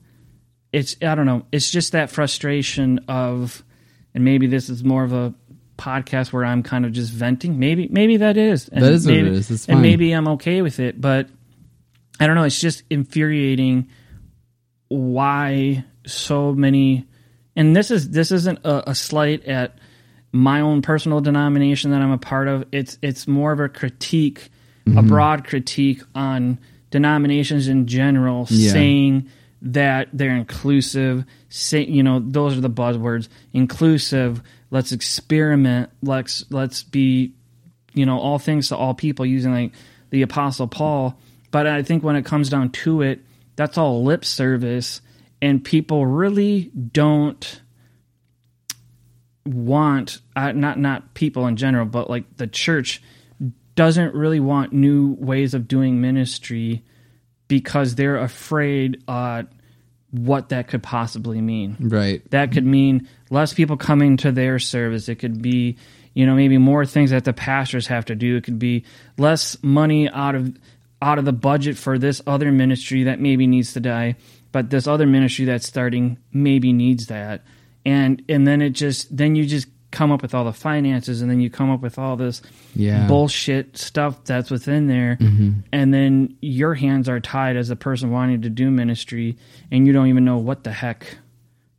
it's, 0.73 0.97
I 1.03 1.15
don't 1.15 1.27
know, 1.27 1.47
it's 1.51 1.71
just 1.71 1.93
that 1.93 2.11
frustration 2.11 3.01
of, 3.09 3.65
and 4.15 4.25
maybe 4.25 4.47
this 4.47 4.69
is 4.69 4.85
more 4.85 5.03
of 5.03 5.13
a 5.13 5.35
podcast 5.77 6.33
where 6.33 6.45
I'm 6.45 6.63
kind 6.63 6.85
of 6.85 6.93
just 6.93 7.13
venting. 7.13 7.59
Maybe, 7.59 7.89
maybe 7.89 8.19
that 8.19 8.37
is. 8.37 8.69
And 8.69 8.85
that 8.85 8.93
is 8.93 9.07
maybe, 9.07 9.23
what 9.23 9.33
it 9.33 9.51
is. 9.51 9.69
And 9.69 9.83
maybe 9.83 10.13
I'm 10.13 10.29
okay 10.29 10.63
with 10.63 10.79
it, 10.79 11.01
but 11.01 11.29
I 12.21 12.27
don't 12.27 12.37
know. 12.37 12.45
It's 12.45 12.61
just 12.61 12.85
infuriating 12.91 13.89
why 14.89 15.85
so 16.07 16.53
many 16.53 17.07
and 17.57 17.77
this 17.77 17.91
is 17.91 18.11
this 18.11 18.33
isn't 18.33 18.61
a, 18.65 18.91
a 18.91 18.95
slight 18.95 19.45
at 19.45 19.79
my 20.33 20.61
own 20.61 20.83
personal 20.83 21.21
denomination 21.21 21.91
that 21.91 22.01
I'm 22.01 22.13
a 22.13 22.19
part 22.19 22.49
of. 22.49 22.65
It's 22.73 22.99
it's 23.03 23.27
more 23.27 23.53
of 23.53 23.61
a 23.61 23.69
critique, 23.69 24.49
mm-hmm. 24.87 24.99
a 24.99 25.03
broad 25.03 25.47
critique 25.47 26.03
on 26.15 26.59
denominations 26.91 27.69
in 27.69 27.87
general, 27.87 28.47
yeah. 28.49 28.73
saying 28.73 29.29
that 29.63 30.09
they're 30.13 30.37
inclusive. 30.37 31.25
Say, 31.49 31.85
you 31.85 32.03
know, 32.03 32.21
those 32.21 32.57
are 32.57 32.61
the 32.61 32.71
buzzwords: 32.71 33.29
inclusive. 33.53 34.43
Let's 34.71 34.93
experiment. 34.93 35.91
Let's 36.01 36.45
let's 36.51 36.85
be, 36.85 37.33
you 37.93 38.07
know, 38.07 38.19
all 38.21 38.39
things 38.39 38.69
to 38.69 38.77
all 38.77 38.95
people, 38.95 39.27
using 39.27 39.53
like 39.53 39.73
the 40.11 40.23
Apostle 40.23 40.69
Paul. 40.69 41.19
But 41.51 41.67
I 41.67 41.83
think 41.83 42.05
when 42.05 42.15
it 42.15 42.25
comes 42.25 42.49
down 42.49 42.71
to 42.71 43.03
it, 43.03 43.21
that's 43.57 43.77
all 43.77 44.05
lip 44.05 44.25
service 44.25 45.01
and 45.43 45.65
people 45.65 46.07
really 46.07 46.71
don't 46.93 47.63
want 49.47 50.21
uh, 50.37 50.53
not 50.53 50.79
not 50.79 51.15
people 51.15 51.47
in 51.47 51.57
general 51.57 51.87
but 51.87 52.11
like 52.11 52.37
the 52.37 52.47
church 52.47 53.03
doesn't 53.75 54.15
really 54.15 54.41
want 54.41 54.73
new 54.73 55.15
ways 55.15 55.55
of 55.55 55.67
doing 55.67 56.01
ministry 56.01 56.85
because 57.49 57.95
they're 57.95 58.19
afraid 58.19 59.03
uh, 59.09 59.43
what 60.11 60.51
that 60.51 60.69
could 60.69 60.83
possibly 60.83 61.41
mean. 61.41 61.77
Right. 61.81 62.29
That 62.31 62.53
could 62.53 62.67
mean 62.67 63.09
less 63.31 63.55
people 63.55 63.77
coming 63.77 64.17
to 64.19 64.33
their 64.33 64.59
service. 64.59 65.09
It 65.09 65.17
could 65.17 65.41
be 65.41 65.77
you 66.13 66.27
know 66.27 66.35
maybe 66.35 66.59
more 66.59 66.85
things 66.85 67.11
that 67.11 67.25
the 67.25 67.33
pastors 67.33 67.87
have 67.87 68.05
to 68.07 68.15
do. 68.15 68.37
It 68.37 68.45
could 68.45 68.59
be 68.59 68.85
less 69.17 69.57
money 69.63 70.11
out 70.11 70.35
of 70.35 70.57
out 71.01 71.19
of 71.19 71.25
the 71.25 71.33
budget 71.33 71.77
for 71.79 71.99
this 71.99 72.21
other 72.27 72.53
ministry 72.53 73.05
that 73.05 73.21
maybe 73.21 73.47
needs 73.47 73.73
to 73.73 73.81
die 73.81 74.17
but 74.53 74.71
this 74.71 74.87
other 74.87 75.07
ministry 75.07 75.45
that's 75.45 75.67
starting 75.67 76.19
maybe 76.33 76.73
needs 76.73 77.07
that. 77.07 77.43
And 77.85 78.23
and 78.29 78.47
then 78.47 78.63
it 78.63 78.71
just 78.71 79.15
then 79.17 79.35
you 79.35 79.47
just 79.47 79.69
come 79.91 80.13
up 80.13 80.23
with 80.23 80.35
all 80.35 80.45
the 80.45 80.53
finances 80.53 81.21
and 81.21 81.31
then 81.31 81.41
you 81.41 81.51
come 81.51 81.69
up 81.71 81.81
with 81.81 81.99
all 81.99 82.17
this 82.17 82.43
yeah. 82.77 83.09
bullshit 83.09 83.77
stuff 83.77 84.23
that's 84.25 84.51
within 84.51 84.87
there. 84.87 85.17
Mm-hmm. 85.21 85.61
and 85.73 85.93
then 85.93 86.37
your 86.41 86.75
hands 86.75 87.09
are 87.09 87.19
tied 87.19 87.57
as 87.57 87.71
a 87.71 87.77
person 87.77 88.13
wanting 88.13 88.43
to 88.43 88.49
do 88.49 88.71
ministry 88.71 89.37
and 89.73 89.87
you 89.87 89.93
don't 89.93 90.07
even 90.07 90.25
know 90.25 90.39
what 90.39 90.63
the 90.63 90.73
heck 90.73 91.19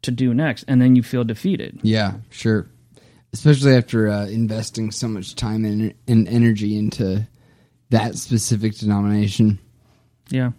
to 0.02 0.12
do 0.12 0.34
next. 0.34 0.66
And 0.68 0.82
then 0.82 0.96
you 0.96 1.04
feel 1.04 1.24
defeated. 1.24 1.80
Yeah 1.84 2.16
sure. 2.30 2.68
Especially 3.34 3.76
after 3.76 4.10
uh, 4.10 4.26
investing 4.28 4.92
so 4.92 5.08
much 5.08 5.36
time 5.36 5.64
and, 5.64 5.94
and 6.06 6.28
energy 6.28 6.78
into 6.78 7.26
that 7.92 8.16
specific 8.16 8.76
denomination. 8.76 9.60
Yeah 10.30 10.52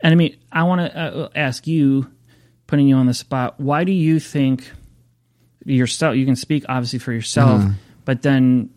and 0.00 0.12
I 0.12 0.14
mean, 0.14 0.36
I 0.52 0.64
want 0.64 0.80
to 0.80 0.98
uh, 0.98 1.28
ask 1.34 1.66
you, 1.66 2.10
putting 2.66 2.88
you 2.88 2.96
on 2.96 3.06
the 3.06 3.14
spot, 3.14 3.60
why 3.60 3.84
do 3.84 3.92
you 3.92 4.18
think 4.20 4.70
yourself? 5.64 6.16
You 6.16 6.26
can 6.26 6.36
speak 6.36 6.64
obviously 6.68 6.98
for 6.98 7.12
yourself, 7.12 7.62
uh-huh. 7.62 7.72
but 8.04 8.22
then 8.22 8.70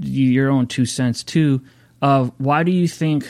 your 0.00 0.50
own 0.50 0.66
two 0.66 0.86
cents 0.86 1.22
too. 1.22 1.62
Of 2.02 2.32
why 2.38 2.62
do 2.62 2.72
you 2.72 2.86
think 2.86 3.26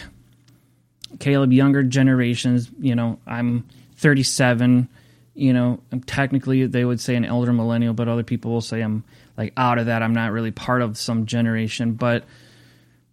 Caleb, 1.21 1.53
younger 1.53 1.83
generations, 1.83 2.71
you 2.81 2.95
know, 2.95 3.19
I'm 3.27 3.65
37, 3.97 4.89
you 5.35 5.53
know, 5.53 5.81
I'm 5.93 6.01
technically 6.01 6.67
they 6.67 6.85
would 6.85 7.01
say 7.01 7.15
an 7.15 7.25
elder 7.25 7.53
millennial, 7.53 7.95
but 7.95 8.09
other 8.09 8.23
people 8.23 8.53
will 8.53 8.61
say 8.61 8.81
I'm 8.81 9.05
like 9.37 9.53
out 9.57 9.79
of 9.79 9.87
that. 9.87 10.03
I'm 10.03 10.15
not 10.15 10.33
really 10.33 10.51
part 10.51 10.83
of 10.83 10.99
some 10.99 11.27
generation. 11.27 11.93
But 11.93 12.25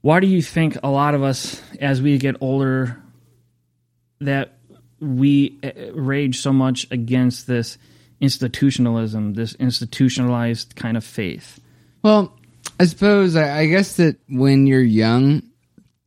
why 0.02 0.20
do 0.20 0.28
you 0.28 0.42
think 0.42 0.78
a 0.84 0.90
lot 0.90 1.16
of 1.16 1.24
us, 1.24 1.62
as 1.80 2.02
we 2.02 2.18
get 2.18 2.38
older, 2.42 3.03
that 4.20 4.58
we 5.00 5.60
eh, 5.64 5.92
rage 5.94 6.40
so 6.40 6.54
much 6.54 6.90
against 6.92 7.48
this 7.48 7.78
institutionalism, 8.22 9.34
this 9.34 9.56
institutionalized 9.56 10.76
kind 10.76 10.98
of 10.98 11.04
faith? 11.04 11.60
Well, 12.04 12.38
I 12.80 12.86
suppose 12.86 13.36
I, 13.36 13.60
I 13.60 13.66
guess 13.68 13.98
that 13.98 14.18
when 14.28 14.68
you're 14.68 14.82
young, 14.82 15.44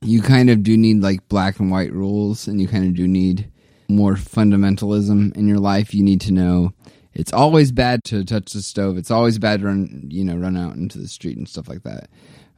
you 0.03 0.23
kind 0.23 0.51
of 0.51 0.63
do 0.63 0.77
need 0.77 1.03
like 1.03 1.29
black 1.29 1.59
and 1.59 1.71
white 1.71 1.93
rules, 1.93 2.49
and 2.49 2.61
you 2.61 2.69
kind 2.69 2.87
of 2.87 2.95
do 2.95 3.07
need 3.09 3.51
more 3.89 4.15
fundamentalism 4.15 5.37
in 5.37 5.47
your 5.47 5.59
life. 5.59 5.95
You 5.95 6.03
need 6.03 6.21
to 6.23 6.33
know 6.33 6.73
it's 7.15 7.33
always 7.33 7.73
bad 7.73 8.05
to 8.05 8.25
touch 8.25 8.53
the 8.53 8.63
stove. 8.63 8.99
It's 8.99 9.11
always 9.11 9.39
bad 9.39 9.61
to 9.61 9.67
run, 9.67 10.09
you 10.11 10.25
know, 10.25 10.37
run 10.37 10.57
out 10.57 10.77
into 10.77 10.99
the 10.99 11.09
street 11.09 11.39
and 11.39 11.49
stuff 11.49 11.69
like 11.69 11.83
that. 11.85 12.09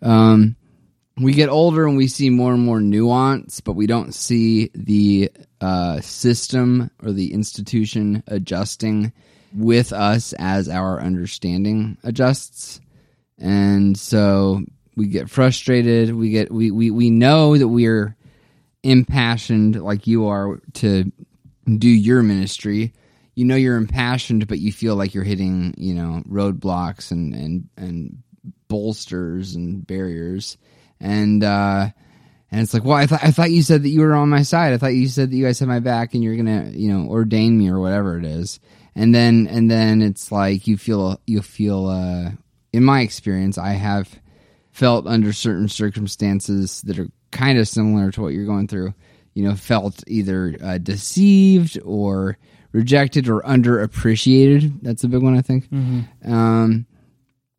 Um, 0.03 0.57
we 1.21 1.33
get 1.33 1.49
older 1.49 1.87
and 1.87 1.97
we 1.97 2.09
see 2.09 2.31
more 2.31 2.55
and 2.55 2.65
more 2.65 2.81
nuance, 2.81 3.61
but 3.61 3.73
we 3.73 3.87
don't 3.87 4.15
see 4.15 4.71
the 4.75 5.31
uh, 5.61 6.01
system 6.01 6.91
or 7.03 7.13
the 7.13 7.33
institution 7.33 8.23
adjusting 8.27 9.13
with 9.55 9.93
us 9.93 10.33
as 10.35 10.69
our 10.69 11.01
understanding 11.01 11.97
adjusts. 12.05 12.81
And 13.39 13.97
so 13.97 14.63
we 14.97 15.07
get 15.07 15.31
frustrated. 15.31 16.15
We 16.15 16.31
get 16.31 16.53
we 16.53 16.71
we, 16.71 16.91
we 16.91 17.11
know 17.11 17.57
that 17.57 17.69
we're 17.69 18.17
impassioned 18.83 19.81
like 19.81 20.07
you 20.07 20.27
are 20.27 20.61
to 20.75 21.11
do 21.67 21.89
your 21.89 22.23
ministry. 22.23 22.93
You 23.35 23.45
know 23.45 23.57
you're 23.57 23.77
impassioned, 23.77 24.49
but 24.49 24.59
you 24.59 24.73
feel 24.73 24.97
like 24.97 25.15
you're 25.15 25.25
hitting, 25.25 25.75
you 25.79 25.95
know, 25.95 26.23
roadblocks 26.29 27.13
and 27.13 27.35
and 27.35 27.69
and 27.77 28.23
bolsters 28.67 29.55
and 29.55 29.87
barriers. 29.87 30.59
And 31.01 31.43
uh 31.45 31.89
and 32.51 32.61
it's 32.63 32.73
like, 32.73 32.85
well, 32.85 32.97
I 32.97 33.07
thought 33.07 33.23
I 33.23 33.31
thought 33.31 33.51
you 33.51 33.63
said 33.63 33.83
that 33.83 33.91
you 33.91 34.01
were 34.01 34.15
on 34.15 34.29
my 34.29 34.43
side. 34.43 34.73
I 34.73 34.79
thought 34.79 34.95
you 34.95 35.09
said 35.09 35.31
that 35.31 35.37
you 35.37 35.45
guys 35.45 35.59
had 35.59 35.69
my 35.69 35.81
back 35.81 36.15
and 36.15 36.23
you're 36.23 36.37
gonna, 36.37 36.71
you 36.73 36.93
know, 36.93 37.09
ordain 37.09 37.59
me 37.59 37.69
or 37.69 37.79
whatever 37.79 38.19
it 38.19 38.25
is. 38.25 38.61
And 38.95 39.15
then 39.15 39.47
and 39.49 39.71
then 39.71 40.03
it's 40.03 40.33
like 40.33 40.67
you 40.67 40.77
feel 40.77 41.21
you 41.27 41.43
feel 41.43 41.87
uh 41.87 42.31
in 42.73 42.85
my 42.85 43.01
experience, 43.01 43.59
I 43.59 43.73
have 43.73 44.09
felt 44.71 45.07
under 45.07 45.33
certain 45.33 45.69
circumstances 45.69 46.83
that 46.83 46.99
are 46.99 47.09
kind 47.31 47.59
of 47.59 47.69
similar 47.69 48.11
to 48.13 48.23
what 48.23 48.33
you're 48.33 48.47
going 48.47 48.69
through. 48.69 48.95
You 49.35 49.49
know, 49.49 49.55
felt 49.55 50.03
either 50.09 50.57
uh, 50.63 50.79
deceived 50.79 51.79
or 51.85 52.39
rejected 52.73 53.29
or 53.29 53.41
underappreciated. 53.43 54.81
That's 54.83 55.05
a 55.05 55.09
big 55.09 55.23
one, 55.23 55.37
I 55.37 55.43
think. 55.43 55.69
Um, 56.25 56.87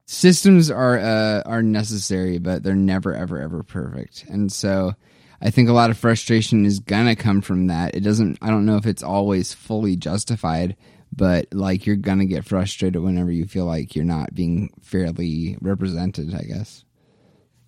systems 0.09 0.71
are 0.71 0.97
uh, 0.97 1.43
are 1.45 1.61
necessary, 1.61 2.39
but 2.39 2.63
they're 2.63 2.75
never, 2.75 3.13
ever, 3.13 3.39
ever 3.39 3.61
perfect. 3.61 4.25
And 4.27 4.51
so, 4.51 4.93
I 5.39 5.51
think 5.51 5.69
a 5.69 5.73
lot 5.73 5.91
of 5.91 5.97
frustration 5.97 6.65
is 6.65 6.79
gonna 6.79 7.15
come 7.15 7.41
from 7.41 7.67
that. 7.67 7.95
It 7.95 8.01
doesn't. 8.01 8.39
I 8.41 8.49
don't 8.49 8.65
know 8.65 8.75
if 8.77 8.87
it's 8.87 9.03
always 9.03 9.53
fully 9.53 9.95
justified, 9.95 10.75
but 11.15 11.53
like 11.53 11.85
you're 11.85 11.95
gonna 11.95 12.25
get 12.25 12.43
frustrated 12.43 13.01
whenever 13.01 13.31
you 13.31 13.45
feel 13.45 13.65
like 13.65 13.95
you're 13.95 14.03
not 14.03 14.33
being 14.33 14.73
fairly 14.81 15.57
represented. 15.61 16.33
I 16.33 16.41
guess. 16.41 16.83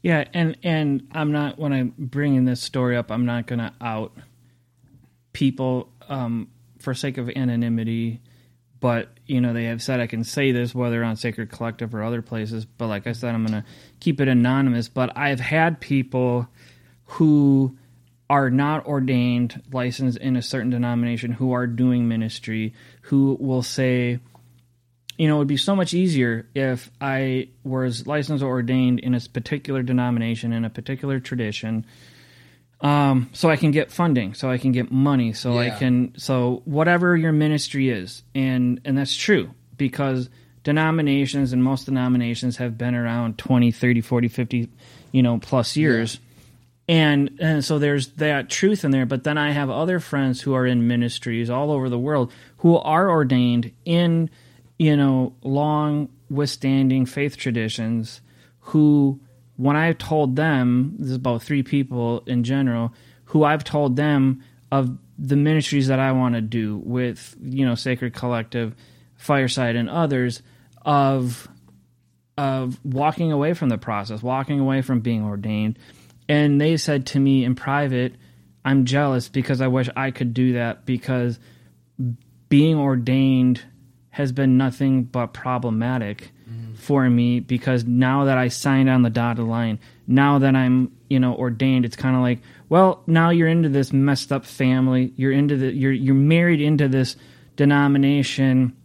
Yeah, 0.02 0.26
and 0.34 0.58
and 0.64 1.08
I'm 1.12 1.32
not 1.32 1.60
when 1.60 1.74
I'm 1.74 1.94
bringing 1.96 2.46
this 2.46 2.60
story 2.60 2.98
up, 2.98 3.12
I'm 3.12 3.28
not 3.28 3.46
to 3.60 3.72
out 3.80 4.14
people 5.32 5.90
um, 6.10 6.48
for 6.80 6.96
sake 6.96 7.20
of 7.20 7.30
anonymity. 7.30 8.20
But 8.82 9.10
you 9.28 9.40
know, 9.40 9.54
they 9.54 9.66
have 9.66 9.82
said 9.82 10.02
I 10.02 10.08
can 10.08 10.26
say 10.26 10.52
this 10.52 10.76
whether 10.76 11.02
on 11.04 11.16
Sacred 11.16 11.50
Collective 11.50 11.96
or 11.96 12.04
other 12.04 12.22
places. 12.22 12.66
But 12.66 12.88
like 12.88 13.08
I 13.08 13.14
said, 13.14 13.34
I'm 13.34 13.46
going 13.46 13.62
to 13.62 13.68
keep 14.02 14.20
it 14.20 14.28
anonymous. 14.28 14.90
But 14.90 15.16
I've 15.16 15.40
had 15.40 15.80
people 15.80 16.50
who 17.06 17.78
are 18.30 18.50
not 18.50 18.86
ordained, 18.86 19.62
licensed 19.72 20.18
in 20.18 20.36
a 20.36 20.42
certain 20.42 20.70
denomination, 20.70 21.34
who 21.34 21.52
are 21.52 21.68
doing 21.68 22.08
ministry, 22.08 22.74
who 23.04 23.38
will 23.40 23.62
say, 23.62 24.20
you 25.18 25.28
know, 25.28 25.36
it 25.36 25.40
would 25.40 25.48
be 25.48 25.58
so 25.58 25.76
much 25.76 25.94
easier 25.94 26.48
if 26.56 26.90
I 27.00 27.50
was 27.64 28.08
licensed 28.08 28.44
or 28.44 28.48
ordained 28.48 29.02
in 29.02 29.14
a 29.14 29.20
particular 29.20 29.84
denomination, 29.84 30.54
in 30.54 30.66
a 30.66 30.70
particular 30.70 31.20
tradition, 31.20 31.86
um, 32.82 33.30
so 33.34 33.50
I 33.50 33.58
can 33.58 33.72
get 33.72 33.92
funding, 33.92 34.34
so 34.34 34.50
I 34.50 34.58
can 34.58 34.72
get 34.72 34.92
money, 34.92 35.34
so 35.34 35.58
I 35.58 35.70
can, 35.70 36.14
so 36.18 36.62
whatever 36.66 37.16
your 37.16 37.32
ministry 37.32 37.90
is, 37.90 38.24
and 38.34 38.82
and 38.84 38.98
that's 38.98 39.16
true 39.16 39.52
because 39.78 40.30
denominations 40.64 41.54
and 41.54 41.64
most 41.64 41.86
denominations 41.86 42.58
have 42.58 42.78
been 42.78 42.96
around 42.96 43.38
20, 43.38 43.72
30, 43.72 44.02
40, 44.02 44.28
50, 44.28 44.70
you 45.12 45.24
know, 45.24 45.40
plus 45.40 45.76
years. 45.76 46.20
And, 46.88 47.38
and 47.40 47.64
so 47.64 47.80
there's 47.80 48.08
that 48.14 48.50
truth 48.50 48.84
in 48.84 48.92
there. 48.92 49.06
But 49.06 49.24
then 49.24 49.38
I 49.38 49.52
have 49.52 49.70
other 49.70 50.00
friends 50.00 50.42
who 50.42 50.54
are 50.54 50.66
in 50.66 50.88
ministries 50.88 51.50
all 51.50 51.72
over 51.72 51.90
the 51.90 51.98
world 51.98 52.32
who 52.58 52.78
are 52.78 53.10
ordained 53.10 53.72
in, 53.86 54.30
you 54.78 54.96
know, 54.98 55.34
long 55.42 56.10
withstanding 56.30 57.06
faith 57.06 57.38
traditions 57.38 58.22
who, 58.60 59.20
when 59.62 59.76
I 59.76 59.94
told 59.94 60.36
them, 60.36 60.96
this 60.98 61.12
is 61.12 61.16
about 61.18 61.44
three 61.44 61.62
people 61.62 62.24
in 62.26 62.44
general, 62.44 62.94
who 63.26 63.44
I've 63.44 63.64
told 63.64 63.96
them 63.96 64.44
of 64.72 64.98
the 65.20 65.36
ministries 65.36 65.88
that 65.88 66.00
I 66.00 66.14
want 66.14 66.34
to 66.34 66.42
do 66.42 66.78
with, 66.78 67.36
you 67.40 67.64
know, 67.64 67.76
Sacred 67.76 68.16
Collective, 68.16 68.76
Fireside, 69.16 69.76
and 69.76 69.88
others, 69.88 70.42
of 70.84 71.48
of 72.38 72.84
walking 72.84 73.32
away 73.32 73.54
from 73.54 73.70
the 73.70 73.78
process, 73.78 74.24
walking 74.24 74.60
away 74.60 74.82
from 74.82 75.02
being 75.02 75.24
ordained. 75.24 75.78
And 76.28 76.60
they 76.60 76.76
said 76.78 77.06
to 77.08 77.20
me 77.20 77.44
in 77.44 77.54
private, 77.54 78.16
I'm 78.66 78.86
jealous 78.86 79.30
because 79.30 79.62
I 79.62 79.68
wish 79.68 79.90
I 79.96 80.10
could 80.10 80.34
do 80.34 80.54
that 80.54 80.88
because 80.88 81.38
being 82.50 82.78
ordained 82.78 83.62
has 84.10 84.32
been 84.32 84.58
nothing 84.58 85.04
but 85.04 85.34
problematic 85.34 86.32
for 86.82 87.10
me 87.10 87.40
because 87.40 87.86
now 87.86 88.26
that 88.26 88.38
I 88.38 88.48
signed 88.48 88.90
on 88.90 89.04
the 89.04 89.10
dotted 89.10 89.46
line, 89.46 89.80
now 90.08 90.40
that 90.40 90.56
I'm, 90.56 90.92
you 91.10 91.20
know, 91.20 91.36
ordained, 91.36 91.86
it's 91.86 91.96
kind 91.96 92.16
of 92.16 92.22
like, 92.22 92.42
well, 92.70 93.04
now 93.08 93.30
you're 93.30 93.48
into 93.48 93.70
this 93.70 93.94
messed 93.94 94.32
up 94.32 94.46
family. 94.46 95.14
You're 95.16 95.32
into 95.32 95.58
the 95.58 95.72
you're 95.72 95.92
you're 95.92 96.16
married 96.16 96.62
into 96.62 96.88
this 96.88 97.16
denomination 97.56 98.76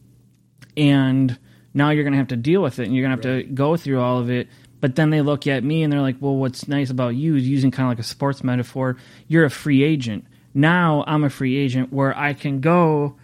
and 0.76 1.38
now 1.72 1.90
you're 1.90 2.04
going 2.04 2.12
to 2.12 2.18
have 2.18 2.28
to 2.28 2.37
deal 2.37 2.62
with 2.62 2.78
it 2.78 2.87
and 2.87 2.94
you're 2.94 3.06
going 3.06 3.18
to 3.18 3.28
have 3.28 3.44
to 3.44 3.52
go 3.52 3.76
through 3.76 4.00
all 4.00 4.18
of 4.18 4.30
it. 4.30 4.48
But 4.80 4.96
then 4.96 5.11
they 5.11 5.22
look 5.22 5.46
at 5.46 5.64
me 5.64 5.82
and 5.82 5.92
they're 5.92 6.00
like 6.00 6.16
well 6.20 6.37
what's 6.37 6.68
nice 6.68 6.90
about 6.90 7.14
you 7.14 7.37
is 7.37 7.48
using 7.48 7.70
kind 7.70 7.87
of 7.87 7.90
like 7.90 8.04
a 8.04 8.09
sports 8.09 8.44
metaphor. 8.44 8.96
You're 9.28 9.44
a 9.44 9.50
free 9.50 9.82
agent. 9.82 10.26
Now 10.54 11.04
i'm 11.06 11.24
a 11.24 11.30
free 11.30 11.56
agent 11.56 11.92
where 11.92 12.16
i 12.16 12.32
can 12.32 12.61
go 12.61 13.16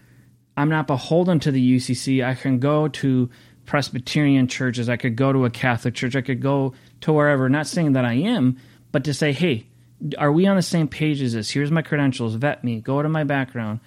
i'm 0.56 0.68
not 0.68 0.86
beholden 0.86 1.40
to 1.40 1.50
the 1.50 1.76
ucc 1.76 2.22
i 2.22 2.34
can 2.34 2.58
go 2.58 2.88
to 2.88 3.30
presbyterian 3.66 4.48
churches. 4.48 4.88
I 4.88 4.96
could 4.96 5.16
go 5.16 5.32
to 5.32 5.44
a 5.44 5.50
catholic 5.50 5.94
church. 5.94 6.16
I 6.16 6.20
could 6.20 6.40
go 6.40 6.74
to 7.02 7.12
wherever. 7.12 7.48
Not 7.48 7.66
saying 7.66 7.92
that 7.92 8.04
i 8.04 8.14
am 8.14 8.58
but 8.90 9.04
to 9.04 9.14
say 9.14 9.32
hey 9.32 9.66
are 10.18 10.32
we 10.32 10.46
on 10.46 10.56
the 10.56 10.62
same 10.62 10.88
page 10.88 11.22
as 11.22 11.32
this? 11.32 11.48
Here's 11.48 11.70
my 11.70 11.82
credentials. 11.82 12.34
Vet 12.34 12.64
me. 12.64 12.80
Go 12.80 13.00
to 13.02 13.08
my 13.08 13.22
background. 13.22 13.78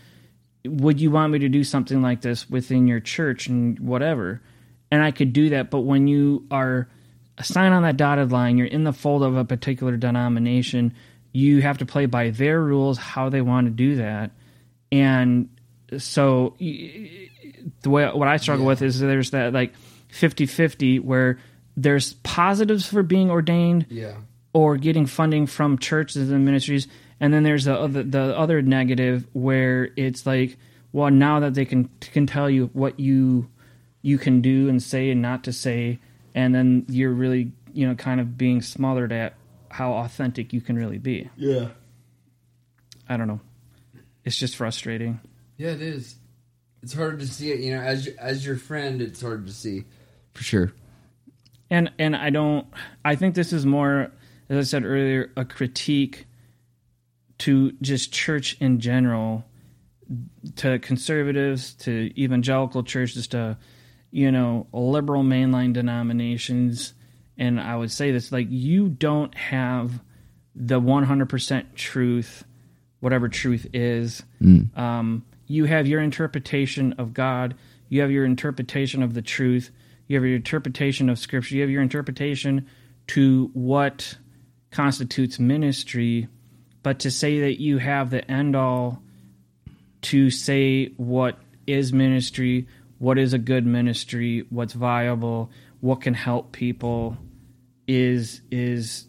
Would 0.65 1.01
you 1.01 1.11
want 1.11 1.33
me 1.33 1.39
to 1.39 1.49
do 1.49 1.65
something 1.65 2.01
like 2.01 2.21
this 2.21 2.49
within 2.49 2.87
your 2.87 3.01
church 3.01 3.47
and 3.47 3.79
whatever? 3.79 4.41
And 4.91 5.03
i 5.03 5.11
could 5.11 5.33
do 5.33 5.49
that 5.49 5.71
but 5.71 5.81
when 5.81 6.07
you 6.07 6.45
are 6.51 6.87
assigned 7.37 7.73
on 7.73 7.83
that 7.83 7.97
dotted 7.97 8.31
line 8.31 8.57
you're 8.57 8.67
in 8.67 8.85
the 8.85 8.93
fold 8.93 9.23
of 9.23 9.35
a 9.35 9.43
particular 9.43 9.97
denomination 9.97 10.93
you 11.35 11.61
have 11.61 11.79
to 11.79 11.85
play 11.85 12.05
by 12.05 12.29
their 12.29 12.61
rules 12.61 12.97
how 12.97 13.27
they 13.27 13.41
want 13.41 13.67
to 13.67 13.71
do 13.71 13.97
that. 13.97 14.31
And 14.89 15.49
so 15.97 16.55
the 17.81 17.89
way 17.89 18.05
what 18.07 18.27
i 18.27 18.37
struggle 18.37 18.65
with 18.65 18.81
is 18.81 18.99
there's 18.99 19.31
that 19.31 19.53
like 19.53 19.73
50-50 20.11 21.01
where 21.01 21.37
there's 21.77 22.13
positives 22.23 22.85
for 22.87 23.03
being 23.03 23.29
ordained 23.29 23.85
Yeah. 23.89 24.15
or 24.53 24.77
getting 24.77 25.05
funding 25.05 25.45
from 25.47 25.77
churches 25.77 26.31
and 26.31 26.45
ministries 26.45 26.87
and 27.19 27.33
then 27.33 27.43
there's 27.43 27.65
the 27.65 27.77
other 27.77 28.03
the 28.03 28.37
other 28.37 28.61
negative 28.61 29.27
where 29.33 29.89
it's 29.95 30.25
like 30.25 30.57
well 30.93 31.11
now 31.11 31.39
that 31.41 31.53
they 31.53 31.65
can 31.65 31.89
can 31.99 32.27
tell 32.27 32.49
you 32.49 32.69
what 32.73 32.99
you 32.99 33.49
you 34.01 34.17
can 34.17 34.41
do 34.41 34.69
and 34.69 34.81
say 34.81 35.09
and 35.09 35.21
not 35.21 35.43
to 35.45 35.51
say 35.53 35.99
and 36.33 36.53
then 36.55 36.85
you're 36.87 37.11
really 37.13 37.51
you 37.73 37.87
know 37.87 37.95
kind 37.95 38.21
of 38.21 38.37
being 38.37 38.61
smothered 38.61 39.11
at 39.11 39.33
how 39.69 39.93
authentic 39.93 40.53
you 40.53 40.61
can 40.61 40.77
really 40.77 40.97
be 40.99 41.29
Yeah. 41.35 41.69
i 43.09 43.17
don't 43.17 43.27
know 43.27 43.39
it's 44.23 44.37
just 44.37 44.55
frustrating 44.55 45.19
Yeah, 45.57 45.71
it 45.71 45.81
is. 45.81 46.15
It's 46.85 46.93
hard 46.93 47.19
to 47.19 47.27
see 47.27 47.49
it. 47.51 47.61
You 47.61 47.75
know, 47.75 47.81
as 47.81 48.05
as 48.19 48.45
your 48.45 48.57
friend, 48.57 49.01
it's 49.01 49.19
hard 49.19 49.47
to 49.47 49.51
see. 49.51 49.85
For 50.35 50.43
sure. 50.43 50.71
and 51.71 51.91
and 51.97 52.15
I 52.15 52.29
don't 52.29 52.67
I 53.03 53.15
think 53.15 53.33
this 53.33 53.51
is 53.51 53.65
more 53.65 54.11
as 54.49 54.57
I 54.59 54.61
said 54.61 54.85
earlier 54.85 55.31
a 55.35 55.45
critique 55.45 56.27
to 57.39 57.71
just 57.81 58.13
church 58.13 58.55
in 58.59 58.79
general, 58.79 59.45
to 60.57 60.77
conservatives, 60.77 61.73
to 61.85 62.11
evangelical 62.21 62.83
churches, 62.83 63.25
to 63.29 63.57
you 64.11 64.31
know 64.31 64.67
liberal 64.71 65.23
mainline 65.23 65.73
denominations, 65.73 66.93
and 67.35 67.59
I 67.59 67.77
would 67.77 67.89
say 67.89 68.11
this 68.11 68.31
like 68.31 68.45
you 68.51 68.89
don't 68.89 69.33
have 69.33 70.03
the 70.53 70.79
100% 70.79 71.73
truth, 71.73 72.43
whatever 72.99 73.27
truth 73.27 73.65
is. 73.73 74.21
Um, 74.77 75.25
you 75.47 75.65
have 75.65 75.87
your 75.87 76.01
interpretation 76.01 76.93
of 76.93 77.13
God. 77.13 77.55
You 77.89 78.01
have 78.01 78.11
your 78.11 78.25
interpretation 78.25 79.03
of 79.03 79.13
the 79.13 79.21
truth. 79.21 79.71
You 80.07 80.17
have 80.17 80.25
your 80.25 80.35
interpretation 80.35 81.09
of 81.09 81.19
Scripture. 81.19 81.55
You 81.55 81.61
have 81.61 81.69
your 81.69 81.81
interpretation 81.81 82.67
to 83.07 83.49
what 83.53 84.17
constitutes 84.71 85.39
ministry. 85.39 86.27
But 86.83 86.99
to 86.99 87.11
say 87.11 87.41
that 87.41 87.61
you 87.61 87.77
have 87.77 88.09
the 88.09 88.29
end 88.29 88.55
all 88.55 89.01
to 90.03 90.29
say 90.29 90.87
what 90.97 91.39
is 91.65 91.91
ministry, 91.91 92.67
what 92.99 93.17
is 93.17 93.33
a 93.33 93.39
good 93.39 93.65
ministry, 93.65 94.45
what's 94.49 94.73
viable, 94.73 95.49
what 95.81 96.01
can 96.01 96.13
help 96.13 96.51
people, 96.51 97.17
is 97.87 98.41
is 98.51 99.05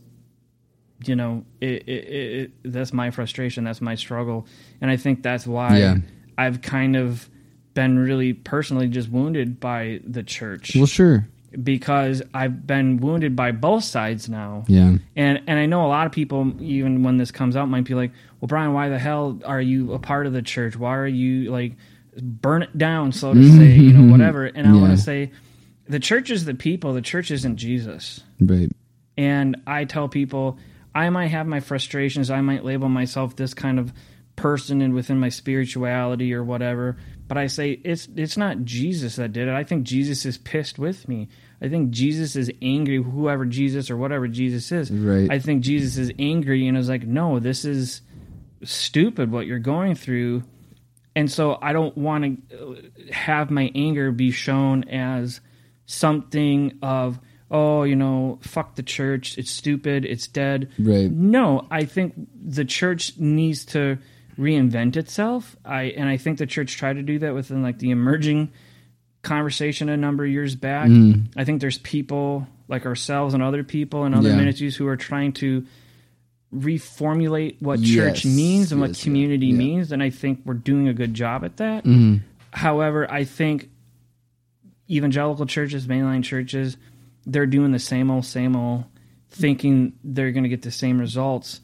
you 1.04 1.14
know 1.14 1.44
it, 1.60 1.86
it, 1.86 1.90
it, 1.90 2.50
that's 2.64 2.92
my 2.92 3.10
frustration 3.10 3.64
that's 3.64 3.80
my 3.80 3.94
struggle 3.94 4.46
and 4.80 4.90
i 4.90 4.96
think 4.96 5.22
that's 5.22 5.46
why 5.46 5.78
Yeah. 5.78 5.96
I've 6.38 6.60
kind 6.62 6.96
of 6.96 7.28
been 7.74 7.98
really 7.98 8.32
personally 8.32 8.88
just 8.88 9.10
wounded 9.10 9.60
by 9.60 10.00
the 10.06 10.22
church 10.22 10.74
Well, 10.74 10.86
sure. 10.86 11.28
because 11.62 12.22
i've 12.32 12.66
been 12.66 12.96
wounded 12.96 13.36
by 13.36 13.52
both 13.52 13.84
sides 13.84 14.30
now 14.30 14.64
Yeah. 14.66 14.94
and 15.14 15.42
and 15.46 15.58
i 15.58 15.66
know 15.66 15.84
a 15.84 15.88
lot 15.88 16.06
of 16.06 16.12
people 16.12 16.52
even 16.62 17.02
when 17.02 17.18
this 17.18 17.30
comes 17.30 17.54
out 17.54 17.68
might 17.68 17.84
be 17.84 17.92
like 17.94 18.12
well 18.40 18.46
Brien 18.48 18.72
why 18.72 18.88
the 18.88 18.98
hell 18.98 19.38
are 19.44 19.60
you 19.60 19.92
a 19.92 19.98
part 19.98 20.26
of 20.26 20.32
the 20.32 20.40
church 20.40 20.74
why 20.74 20.96
are 20.96 21.06
you 21.06 21.50
like 21.50 21.74
burn 22.18 22.62
it 22.62 22.78
down 22.78 23.12
so 23.12 23.34
to 23.34 23.42
say 23.58 23.72
you 23.72 23.92
know 23.92 24.00
mm-hmm. 24.00 24.10
whatever 24.12 24.46
and 24.46 24.66
i 24.66 24.72
want 24.72 24.96
to 24.96 25.02
say 25.02 25.30
the 25.86 26.00
church 26.00 26.30
is 26.30 26.46
the 26.46 26.54
people 26.54 26.94
the 26.94 27.02
church 27.02 27.30
isn't 27.30 27.56
jesus 27.58 28.22
Right. 28.40 28.70
and 29.18 29.56
I 29.66 29.84
tell 29.84 30.08
people 30.08 30.58
I 30.94 31.10
might 31.10 31.26
have 31.26 31.46
my 31.46 31.60
frustrations. 31.60 32.30
I 32.30 32.40
might 32.40 32.64
label 32.64 32.88
myself 32.88 33.36
this 33.36 33.52
kind 33.52 33.78
of 33.78 33.92
person 34.36 34.82
and 34.82 34.94
within 34.94 35.18
my 35.18 35.30
spirituality 35.30 36.32
or 36.34 36.44
whatever. 36.44 36.96
But 37.26 37.38
I 37.38 37.48
say 37.48 37.72
it's 37.72 38.08
it's 38.14 38.36
not 38.36 38.64
Jesus 38.64 39.16
that 39.16 39.32
did 39.32 39.48
it. 39.48 39.54
I 39.54 39.64
think 39.64 39.84
Jesus 39.84 40.24
is 40.24 40.38
pissed 40.38 40.78
with 40.78 41.08
me. 41.08 41.28
I 41.60 41.68
think 41.68 41.90
Jesus 41.90 42.36
is 42.36 42.50
angry, 42.62 43.02
whoever 43.02 43.46
Jesus 43.46 43.90
or 43.90 43.96
whatever 43.96 44.28
Jesus 44.28 44.70
is. 44.70 44.90
Right. 44.90 45.30
I 45.30 45.38
think 45.38 45.62
Jesus 45.62 45.96
is 45.96 46.12
angry 46.18 46.68
and 46.68 46.76
is 46.76 46.88
like, 46.88 47.06
no, 47.06 47.40
this 47.40 47.64
is 47.64 48.02
stupid 48.62 49.32
what 49.32 49.46
you're 49.46 49.58
going 49.58 49.94
through. 49.94 50.44
And 51.14 51.30
so 51.30 51.58
I 51.60 51.72
don't 51.72 51.96
want 51.96 52.50
to 52.50 52.56
uh, 52.56 53.12
have 53.12 53.50
my 53.50 53.72
anger 53.74 54.12
be 54.12 54.30
shown 54.30 54.84
as 54.84 55.40
something 55.86 56.78
of, 56.82 57.18
oh, 57.50 57.84
you 57.84 57.96
know, 57.96 58.38
fuck 58.42 58.74
the 58.74 58.82
church, 58.82 59.38
it's 59.38 59.50
stupid, 59.50 60.04
it's 60.04 60.26
dead. 60.26 60.70
Right. 60.78 61.10
No, 61.10 61.66
I 61.70 61.86
think 61.86 62.14
the 62.44 62.66
church 62.66 63.16
needs 63.16 63.64
to 63.66 63.98
reinvent 64.38 64.96
itself. 64.96 65.56
I 65.64 65.84
and 65.84 66.08
I 66.08 66.16
think 66.16 66.38
the 66.38 66.46
church 66.46 66.76
tried 66.76 66.94
to 66.94 67.02
do 67.02 67.18
that 67.20 67.34
within 67.34 67.62
like 67.62 67.78
the 67.78 67.90
emerging 67.90 68.50
conversation 69.22 69.88
a 69.88 69.96
number 69.96 70.24
of 70.24 70.30
years 70.30 70.54
back. 70.54 70.88
I 71.36 71.44
think 71.44 71.60
there's 71.60 71.78
people 71.78 72.46
like 72.68 72.86
ourselves 72.86 73.34
and 73.34 73.42
other 73.42 73.64
people 73.64 74.04
and 74.04 74.14
other 74.14 74.28
Yeah. 74.30 74.36
ministries 74.36 74.76
who 74.76 74.86
are 74.88 74.96
trying 74.96 75.32
to 75.34 75.64
reformulate 76.54 77.60
what 77.60 77.80
Yes, 77.80 77.94
church 78.22 78.24
means 78.26 78.72
and 78.72 78.80
what 78.80 78.90
yes, 78.90 79.00
yeah, 79.00 79.04
community 79.04 79.46
yeah. 79.46 79.52
Mm-hmm. 79.52 79.58
means 79.58 79.92
and 79.92 80.02
I 80.02 80.10
think 80.10 80.40
we're 80.44 80.54
doing 80.54 80.88
a 80.88 80.94
good 80.94 81.12
job 81.14 81.44
at 81.44 81.56
that. 81.58 81.84
However, 82.52 83.10
I 83.10 83.24
think 83.24 83.68
evangelical 84.90 85.46
churches, 85.46 85.86
mainline 85.86 86.22
churches, 86.22 86.76
they're 87.26 87.46
doing 87.46 87.72
the 87.72 87.78
same 87.78 88.10
old, 88.10 88.24
same 88.24 88.54
old, 88.56 88.84
thinking 89.30 89.92
they're 90.04 90.30
going 90.32 90.44
to 90.44 90.48
get 90.48 90.62
the 90.62 90.70
same 90.70 90.98
results. 90.98 91.60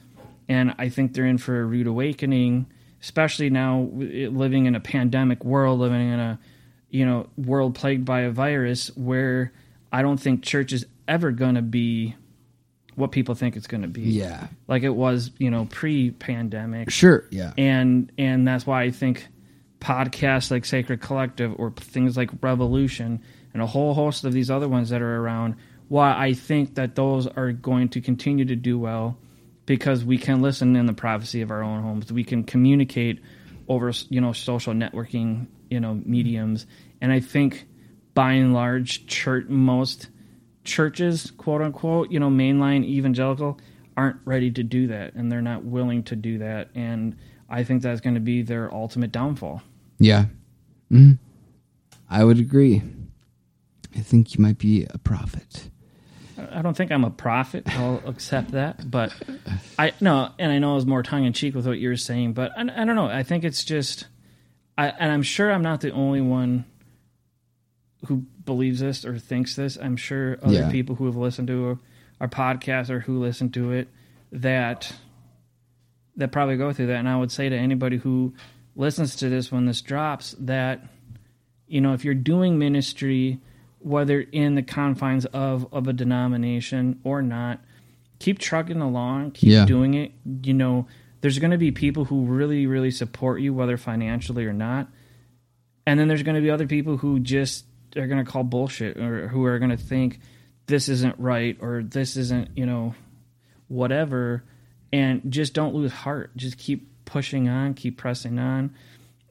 And 0.49 0.75
I 0.79 0.89
think 0.89 1.15
they're 1.15 1.27
in 1.27 1.39
for 1.39 1.61
a 1.61 1.65
rude 1.65 1.87
awakening, 1.87 2.67
especially 3.01 3.51
now 3.51 3.89
living 3.93 4.67
in 4.67 4.75
a 4.75 4.81
pandemic 4.81 5.45
world, 5.45 5.81
living 5.81 6.09
in 6.13 6.21
a 6.21 6.39
you 6.91 7.07
know 7.07 7.29
world 7.37 7.75
plagued 7.75 8.05
by 8.05 8.23
a 8.23 8.31
virus, 8.31 8.89
where 8.97 9.53
I 9.93 10.03
don't 10.03 10.19
think 10.19 10.43
church 10.43 10.73
is 10.73 10.87
ever 11.09 11.31
going 11.31 11.55
to 11.55 11.63
be 11.63 12.15
what 12.95 13.11
people 13.11 13.35
think 13.35 13.57
it's 13.57 13.67
going 13.67 13.83
to 13.83 13.89
be. 13.89 14.03
Yeah. 14.03 14.49
like 14.69 14.83
it 14.83 14.91
was, 14.95 15.31
you 15.39 15.51
know, 15.51 15.67
pre-pandemic 15.71 16.91
Sure. 16.91 17.25
Yeah. 17.31 17.53
and 17.57 18.13
and 18.19 18.47
that's 18.47 18.67
why 18.67 18.83
I 18.83 18.91
think 18.91 19.29
podcasts 19.81 20.51
like 20.51 20.65
Sacred 20.65 21.01
Collective 21.01 21.55
or 21.59 21.71
things 21.73 22.17
like 22.17 22.31
Revolution 22.43 23.21
and 23.53 23.63
a 23.63 23.67
whole 23.67 23.95
host 23.95 24.25
of 24.25 24.33
these 24.33 24.51
other 24.51 24.69
ones 24.69 24.91
that 24.91 25.03
are 25.03 25.17
around, 25.21 25.57
why 25.89 26.15
I 26.17 26.35
think 26.35 26.75
that 26.77 26.95
those 26.95 27.27
are 27.27 27.53
going 27.53 27.89
to 27.91 28.01
continue 28.01 28.45
to 28.45 28.57
do 28.57 28.79
well 28.79 29.17
because 29.67 30.05
we 30.05 30.19
can 30.19 30.43
listen 30.43 30.77
in 30.77 30.87
the 30.87 30.93
privacy 30.93 31.43
of 31.43 31.51
our 31.51 31.63
own 31.63 31.83
homes. 31.83 32.13
We 32.13 32.25
can 32.25 32.45
communicate 32.45 33.21
over 33.69 33.93
you 34.09 34.21
know 34.21 34.33
social 34.33 34.75
networking 34.75 35.47
you 35.71 35.81
know 35.81 36.01
mediums, 36.05 36.67
and 37.01 37.13
I 37.13 37.21
think 37.21 37.67
by 38.15 38.33
and 38.33 38.53
large, 38.53 39.07
church 39.07 39.47
most 39.49 40.09
churches, 40.65 41.33
quote 41.37 41.63
unquote, 41.63 42.11
you 42.11 42.21
know, 42.21 42.31
mainline 42.31 42.85
evangelical, 42.85 43.59
aren't 43.97 44.17
ready 44.25 44.51
to 44.51 44.63
do 44.63 44.89
that, 44.89 45.15
and 45.15 45.31
they're 45.31 45.43
not 45.43 45.65
willing 45.65 46.03
to 46.05 46.17
do 46.17 46.39
that, 46.39 46.71
and 46.75 47.17
I 47.49 47.65
think 47.65 47.83
that's 47.83 48.01
going 48.01 48.15
to 48.15 48.21
be 48.21 48.43
their 48.43 48.73
ultimate 48.73 49.13
downfall. 49.13 49.63
Yeah. 49.99 50.27
hmm 50.91 51.13
I 52.09 52.25
would 52.25 52.39
agree. 52.39 52.83
I 53.97 54.01
think 54.01 54.35
you 54.35 54.43
might 54.43 54.59
be 54.59 54.87
a 54.91 54.99
prophet. 54.99 55.71
I 56.53 56.63
don't 56.63 56.77
think 56.77 56.91
I'm 56.93 57.05
a 57.05 57.11
prophet. 57.11 57.65
I'll 57.79 58.03
accept 58.07 58.53
that, 58.53 58.89
but 58.91 59.15
I 59.79 59.93
no, 60.01 60.31
and 60.39 60.53
I 60.53 60.59
know 60.59 60.73
it 60.73 60.77
was 60.77 60.87
more 60.87 61.03
tongue 61.03 61.25
in 61.25 61.33
cheek 61.33 61.55
with 61.55 61.67
what 61.67 61.79
you 61.79 61.89
were 61.89 61.97
saying, 61.97 62.33
but 62.35 62.53
I, 62.57 62.63
I 62.63 62.85
don't 62.85 62.97
know. 62.97 63.07
I 63.07 63.23
think 63.23 63.45
it's 63.45 63.65
just, 63.65 64.07
I 64.79 64.89
and 64.89 65.11
I'm 65.13 65.23
sure 65.23 65.51
I'm 65.51 65.63
not 65.63 65.81
the 65.81 65.91
only 65.93 66.21
one 66.21 66.65
who 68.07 68.25
believes 68.45 68.81
this 68.81 69.05
or 69.05 69.19
thinks 69.19 69.55
this. 69.57 69.77
I'm 69.77 69.97
sure 69.97 70.39
other 70.43 70.55
Yeah. 70.55 70.71
people 70.71 70.97
who 70.97 71.07
have 71.07 71.17
listened 71.17 71.49
to 71.49 71.79
our 72.21 72.29
podcast 72.29 72.91
or 72.91 73.01
who 73.01 73.19
listen 73.21 73.51
to 73.53 73.73
it 73.73 73.89
that 74.33 74.93
that 76.17 76.31
probably 76.33 76.57
go 76.57 76.73
through 76.73 76.87
that. 76.89 76.97
And 76.97 77.09
I 77.09 77.17
would 77.17 77.33
say 77.33 77.49
to 77.49 77.57
anybody 77.57 77.97
who 77.97 78.35
listens 78.77 79.17
to 79.17 79.29
this 79.29 79.51
when 79.53 79.67
this 79.67 79.81
drops 79.83 80.35
that 80.41 80.81
you 81.67 81.81
know 81.81 81.93
if 81.95 82.05
you're 82.05 82.15
doing 82.15 82.59
ministry 82.59 83.41
whether 83.85 84.21
in 84.21 84.55
the 84.55 84.63
confines 84.63 85.25
of 85.27 85.67
of 85.73 85.89
a 85.89 85.93
denomination 85.93 87.01
or 87.05 87.23
not 87.23 87.61
keep 88.19 88.39
trucking 88.39 88.81
along 88.81 89.33
keep 89.33 89.51
Yeah. 89.51 89.65
doing 89.67 89.95
it. 89.95 90.13
You 90.45 90.55
know 90.55 90.87
there's 91.21 91.39
going 91.39 91.51
to 91.53 91.59
be 91.59 91.71
people 91.71 92.05
who 92.05 92.25
really 92.25 92.67
really 92.67 92.91
support 92.91 93.41
you 93.41 93.53
whether 93.55 93.77
financially 93.77 94.45
or 94.47 94.53
not. 94.53 94.89
And 95.87 95.99
then 95.99 96.07
there's 96.09 96.23
going 96.23 96.37
to 96.37 96.41
be 96.41 96.51
other 96.51 96.67
people 96.67 96.97
who 96.97 97.19
just 97.21 97.65
are 97.97 98.07
going 98.07 98.25
to 98.25 98.31
call 98.31 98.45
bullshit 98.45 98.97
or 98.97 99.29
who 99.29 99.45
are 99.45 99.59
going 99.59 99.71
to 99.71 99.77
think 99.77 100.21
this 100.67 100.89
isn't 100.89 101.19
right 101.19 101.57
or 101.61 101.83
this 101.83 102.17
isn't 102.17 102.51
you 102.57 102.67
know 102.67 102.95
whatever. 103.69 104.45
And 104.93 105.23
just 105.33 105.55
don't 105.55 105.75
lose 105.75 105.93
heart. 105.93 106.37
Just 106.37 106.59
keep 106.59 106.89
pushing 107.05 107.49
on 107.49 107.75
keep 107.75 107.97
pressing 107.99 108.39
on 108.39 108.73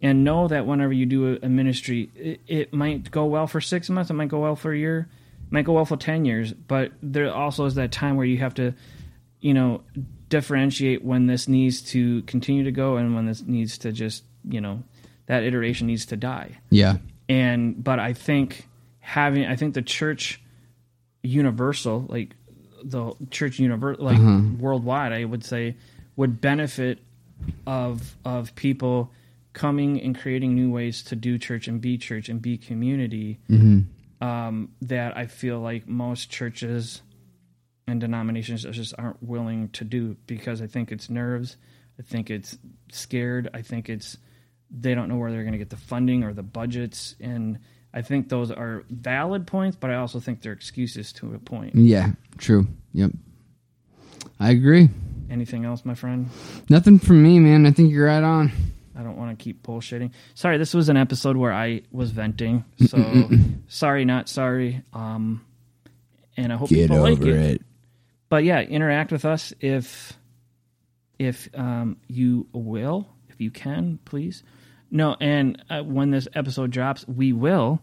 and 0.01 0.23
know 0.23 0.47
that 0.47 0.65
whenever 0.65 0.91
you 0.93 1.05
do 1.05 1.39
a, 1.41 1.49
ministry 1.49 2.09
it, 2.15 2.41
it 2.47 2.73
might 2.73 3.11
go 3.11 3.25
well 3.25 3.47
for 3.47 3.61
six 3.61 3.89
months 3.89 4.09
it 4.09 4.13
might 4.13 4.29
go 4.29 4.39
well 4.39 4.55
for 4.55 4.73
a 4.73 4.77
year 4.77 5.07
it 5.45 5.51
might 5.51 5.65
go 5.65 5.73
well 5.73 5.85
for 5.85 5.97
10 5.97 6.25
years 6.25 6.53
but 6.53 6.91
there 7.01 7.31
also 7.33 7.65
is 7.65 7.75
that 7.75 7.91
time 7.91 8.15
where 8.15 8.25
you 8.25 8.37
have 8.37 8.53
to 8.53 8.73
you 9.39 9.53
know 9.53 9.81
differentiate 10.29 11.03
when 11.03 11.27
this 11.27 11.47
needs 11.47 11.81
to 11.81 12.21
continue 12.23 12.63
to 12.63 12.71
go 12.71 12.97
and 12.97 13.15
when 13.15 13.25
this 13.25 13.41
needs 13.43 13.77
to 13.77 13.91
just 13.91 14.23
you 14.47 14.61
know 14.61 14.83
that 15.27 15.43
iteration 15.43 15.87
needs 15.87 16.05
to 16.07 16.17
die 16.17 16.57
Yeah. 16.69 16.97
and 17.29 17.81
but 17.83 17.99
i 17.99 18.13
think 18.13 18.67
having 18.99 19.45
i 19.45 19.55
think 19.55 19.73
the 19.73 19.81
church 19.81 20.41
universal 21.23 22.05
like 22.09 22.35
the 22.83 23.13
church 23.29 23.59
universal 23.59 24.03
like 24.03 24.17
mm-hmm. 24.17 24.57
worldwide 24.59 25.11
i 25.11 25.23
would 25.23 25.43
say 25.43 25.75
would 26.15 26.41
benefit 26.41 26.99
of 27.67 28.15
of 28.25 28.55
people 28.55 29.11
coming 29.53 29.99
and 30.01 30.17
creating 30.17 30.55
new 30.55 30.71
ways 30.71 31.03
to 31.03 31.15
do 31.15 31.37
church 31.37 31.67
and 31.67 31.81
be 31.81 31.97
church 31.97 32.29
and 32.29 32.41
be 32.41 32.57
community 32.57 33.39
um, 34.21 34.69
that 34.81 35.17
i 35.17 35.25
feel 35.25 35.59
like 35.59 35.87
most 35.87 36.29
churches 36.29 37.01
and 37.87 37.99
denominations 37.99 38.63
just 38.63 38.93
aren't 38.97 39.21
willing 39.21 39.69
to 39.69 39.83
do 39.83 40.15
because 40.27 40.61
i 40.61 40.67
think 40.67 40.91
it's 40.91 41.09
nerves 41.09 41.57
i 41.99 42.01
think 42.03 42.29
it's 42.29 42.57
scared 42.91 43.49
i 43.53 43.61
think 43.61 43.89
it's 43.89 44.17
they 44.69 44.95
don't 44.95 45.09
know 45.09 45.17
where 45.17 45.31
they're 45.31 45.43
going 45.43 45.51
to 45.51 45.57
get 45.57 45.69
the 45.69 45.75
funding 45.75 46.23
or 46.23 46.33
the 46.33 46.43
budgets 46.43 47.15
and 47.19 47.59
i 47.93 48.01
think 48.01 48.29
those 48.29 48.51
are 48.51 48.83
valid 48.89 49.45
points 49.45 49.75
but 49.77 49.89
i 49.89 49.95
also 49.95 50.19
think 50.19 50.41
they're 50.41 50.53
excuses 50.53 51.11
to 51.11 51.33
a 51.33 51.39
point 51.39 51.75
Yeah. 51.75 52.11
True. 52.37 52.67
Yep. 52.93 53.11
I 54.39 54.51
agree. 54.51 54.89
anything 55.29 55.65
else, 55.65 55.83
my 55.85 55.93
friend? 55.93 56.29
Nothing 56.69 56.97
from 56.99 57.21
me, 57.21 57.37
man. 57.39 57.65
I 57.67 57.71
think 57.71 57.91
you're 57.91 58.07
right 58.07 58.23
on. 58.23 58.51
I 58.97 59.03
don't 59.03 59.17
want 59.17 59.37
to 59.37 59.41
keep 59.41 59.63
bullshitting. 59.63 60.11
Sorry, 60.33 60.57
this 60.57 60.73
was 60.73 60.89
an 60.89 60.97
episode 60.97 61.37
where 61.37 61.53
I 61.53 61.81
was 61.91 62.11
venting. 62.11 62.65
So 62.87 63.29
sorry, 63.67 64.05
not 64.05 64.29
sorry. 64.29 64.83
Um, 64.93 65.45
and 66.37 66.51
I 66.51 66.55
hope 66.57 66.69
people 66.69 67.01
like 67.01 67.21
it. 67.21 67.61
But 68.29 68.43
yeah, 68.43 68.61
interact 68.61 69.11
with 69.11 69.25
us 69.25 69.53
if 69.59 70.13
if 71.19 71.49
um, 71.53 71.97
you 72.07 72.47
will, 72.53 73.07
if 73.29 73.39
you 73.39 73.51
can, 73.51 73.99
please. 74.05 74.43
No, 74.89 75.15
and 75.21 75.63
uh, 75.69 75.81
when 75.83 76.11
this 76.11 76.27
episode 76.33 76.71
drops, 76.71 77.07
we 77.07 77.31
will, 77.31 77.79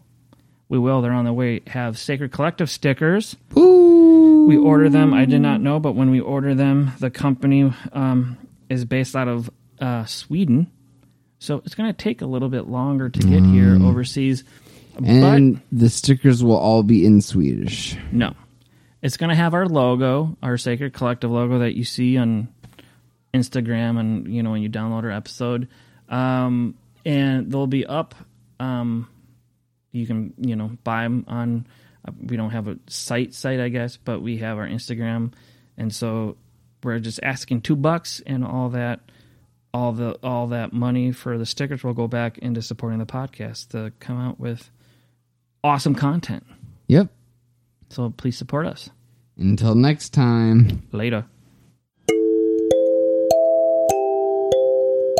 we 0.67 0.77
will. 0.77 1.01
They're 1.01 1.11
on 1.11 1.25
the 1.25 1.33
way. 1.33 1.61
Have 1.67 1.97
Sacred 1.97 2.31
Collective 2.31 2.69
stickers. 2.69 3.35
Ooh. 3.57 4.45
We 4.47 4.57
order 4.57 4.89
them. 4.89 5.13
I 5.13 5.25
did 5.25 5.41
not 5.41 5.61
know, 5.61 5.79
but 5.79 5.93
when 5.93 6.09
we 6.09 6.19
order 6.19 6.55
them, 6.55 6.91
the 6.99 7.11
company 7.11 7.71
um, 7.93 8.37
is 8.67 8.83
based 8.85 9.15
out 9.15 9.27
of 9.27 9.49
uh, 9.79 10.05
Sweden, 10.05 10.71
so 11.39 11.61
it's 11.65 11.73
going 11.75 11.89
to 11.89 11.97
take 11.97 12.21
a 12.21 12.25
little 12.25 12.49
bit 12.49 12.67
longer 12.67 13.09
to 13.09 13.19
get 13.19 13.43
here 13.43 13.75
overseas. 13.81 14.43
And 15.03 15.61
the 15.71 15.89
stickers 15.89 16.43
will 16.43 16.57
all 16.57 16.83
be 16.83 17.05
in 17.05 17.21
Swedish. 17.21 17.97
no, 18.11 18.33
it's 19.01 19.15
going 19.17 19.29
to 19.29 19.35
have 19.35 19.53
our 19.53 19.65
logo, 19.65 20.37
our 20.43 20.57
Sacred 20.57 20.93
Collective 20.93 21.31
logo 21.31 21.59
that 21.59 21.75
you 21.75 21.85
see 21.85 22.17
on 22.17 22.49
Instagram 23.33 23.99
and 23.99 24.27
you 24.27 24.43
know 24.43 24.51
when 24.51 24.61
you 24.61 24.69
download 24.69 25.03
our 25.03 25.11
episode, 25.11 25.67
um, 26.09 26.75
and 27.05 27.51
they'll 27.51 27.67
be 27.67 27.85
up. 27.85 28.15
Um, 28.59 29.07
you 29.91 30.05
can 30.05 30.33
you 30.37 30.55
know 30.55 30.71
buy 30.83 31.03
them 31.03 31.23
on. 31.27 31.67
uh, 32.07 32.11
We 32.25 32.35
don't 32.35 32.49
have 32.51 32.67
a 32.67 32.77
site 32.87 33.33
site 33.33 33.59
I 33.61 33.69
guess, 33.69 33.95
but 33.97 34.21
we 34.21 34.37
have 34.39 34.57
our 34.57 34.67
Instagram, 34.67 35.31
and 35.77 35.93
so 35.95 36.35
we're 36.83 36.99
just 36.99 37.19
asking 37.23 37.61
two 37.61 37.75
bucks 37.77 38.21
and 38.25 38.43
all 38.43 38.69
that. 38.69 38.99
All 39.73 39.91
the 39.91 40.17
all 40.23 40.47
that 40.47 40.73
money 40.73 41.11
for 41.11 41.37
the 41.37 41.45
stickers 41.45 41.83
will 41.83 41.93
go 41.93 42.07
back 42.07 42.37
into 42.39 42.61
supporting 42.61 42.99
the 42.99 43.05
podcast 43.05 43.69
to 43.69 43.91
come 43.99 44.19
out 44.19 44.39
with 44.39 44.71
awesome 45.63 45.95
content. 45.95 46.45
Yep. 46.87 47.09
So 47.89 48.09
please 48.09 48.37
support 48.37 48.65
us. 48.65 48.89
Until 49.37 49.75
next 49.75 50.09
time. 50.09 50.87
Later. 50.91 51.25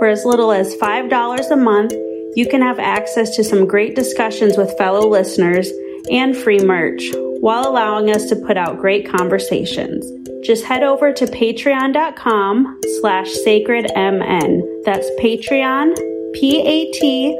For 0.00 0.08
as 0.08 0.24
little 0.24 0.50
as 0.50 0.74
$5 0.78 1.50
a 1.52 1.56
month, 1.56 1.92
you 2.34 2.48
can 2.50 2.60
have 2.60 2.80
access 2.80 3.36
to 3.36 3.44
some 3.44 3.68
great 3.68 3.94
discussions 3.94 4.56
with 4.56 4.76
fellow 4.76 5.08
listeners 5.08 5.70
and 6.10 6.36
free 6.36 6.60
merch 6.60 7.10
while 7.40 7.68
allowing 7.68 8.10
us 8.10 8.26
to 8.28 8.36
put 8.36 8.56
out 8.56 8.80
great 8.80 9.08
conversations. 9.08 10.10
Just 10.44 10.64
head 10.64 10.82
over 10.82 11.12
to 11.12 11.26
patreon.com 11.26 12.80
slash 13.00 13.28
sacredmn. 13.46 14.84
That's 14.84 15.08
Patreon, 15.20 15.94
P-A-T-R-E-O-N 16.34 17.32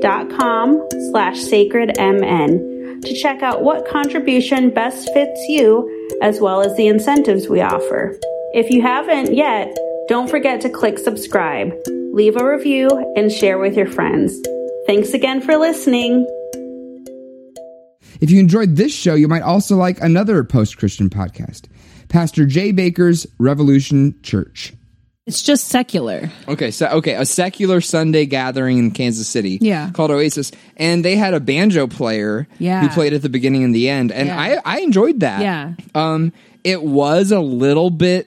dot 0.00 0.30
com 0.30 0.88
slash 1.10 1.38
sacredmn 1.38 3.02
to 3.02 3.14
check 3.14 3.42
out 3.42 3.62
what 3.62 3.88
contribution 3.88 4.70
best 4.70 5.12
fits 5.12 5.40
you 5.48 6.08
as 6.22 6.40
well 6.40 6.60
as 6.60 6.76
the 6.76 6.86
incentives 6.86 7.48
we 7.48 7.60
offer. 7.60 8.18
If 8.52 8.70
you 8.70 8.82
haven't 8.82 9.34
yet, 9.34 9.76
don't 10.08 10.28
forget 10.28 10.60
to 10.62 10.68
click 10.68 10.98
subscribe, 10.98 11.72
leave 12.12 12.36
a 12.36 12.44
review, 12.44 12.88
and 13.16 13.32
share 13.32 13.58
with 13.58 13.76
your 13.76 13.86
friends. 13.86 14.40
Thanks 14.86 15.12
again 15.14 15.40
for 15.40 15.56
listening. 15.56 16.26
If 18.20 18.30
you 18.30 18.38
enjoyed 18.40 18.76
this 18.76 18.92
show, 18.92 19.14
you 19.14 19.28
might 19.28 19.42
also 19.42 19.76
like 19.76 20.00
another 20.00 20.44
post 20.44 20.78
Christian 20.78 21.08
podcast 21.08 21.66
Pastor 22.08 22.44
Jay 22.44 22.72
Bakker's 22.72 23.26
Revolution 23.38 24.14
Church. 24.22 24.72
It's 25.26 25.42
just 25.42 25.68
secular. 25.68 26.28
Okay, 26.48 26.70
so 26.72 26.86
okay, 26.88 27.14
a 27.14 27.24
secular 27.24 27.80
Sunday 27.80 28.26
gathering 28.26 28.78
in 28.78 28.90
Kansas 28.90 29.28
City, 29.28 29.58
Yeah. 29.60 29.90
called 29.92 30.10
Oasis, 30.10 30.50
and 30.76 31.04
they 31.04 31.14
had 31.14 31.34
a 31.34 31.40
banjo 31.40 31.86
player 31.86 32.48
Yeah. 32.58 32.80
who 32.82 32.88
played 32.88 33.12
at 33.12 33.22
the 33.22 33.28
beginning 33.28 33.62
and 33.62 33.72
the 33.74 33.88
end, 33.88 34.10
and 34.10 34.26
Yeah. 34.26 34.40
I 34.40 34.58
I 34.64 34.80
enjoyed 34.80 35.20
that. 35.20 35.40
Yeah. 35.42 35.74
um, 35.94 36.32
it 36.64 36.82
was 36.82 37.30
a 37.30 37.40
little 37.40 37.90
bit. 37.90 38.26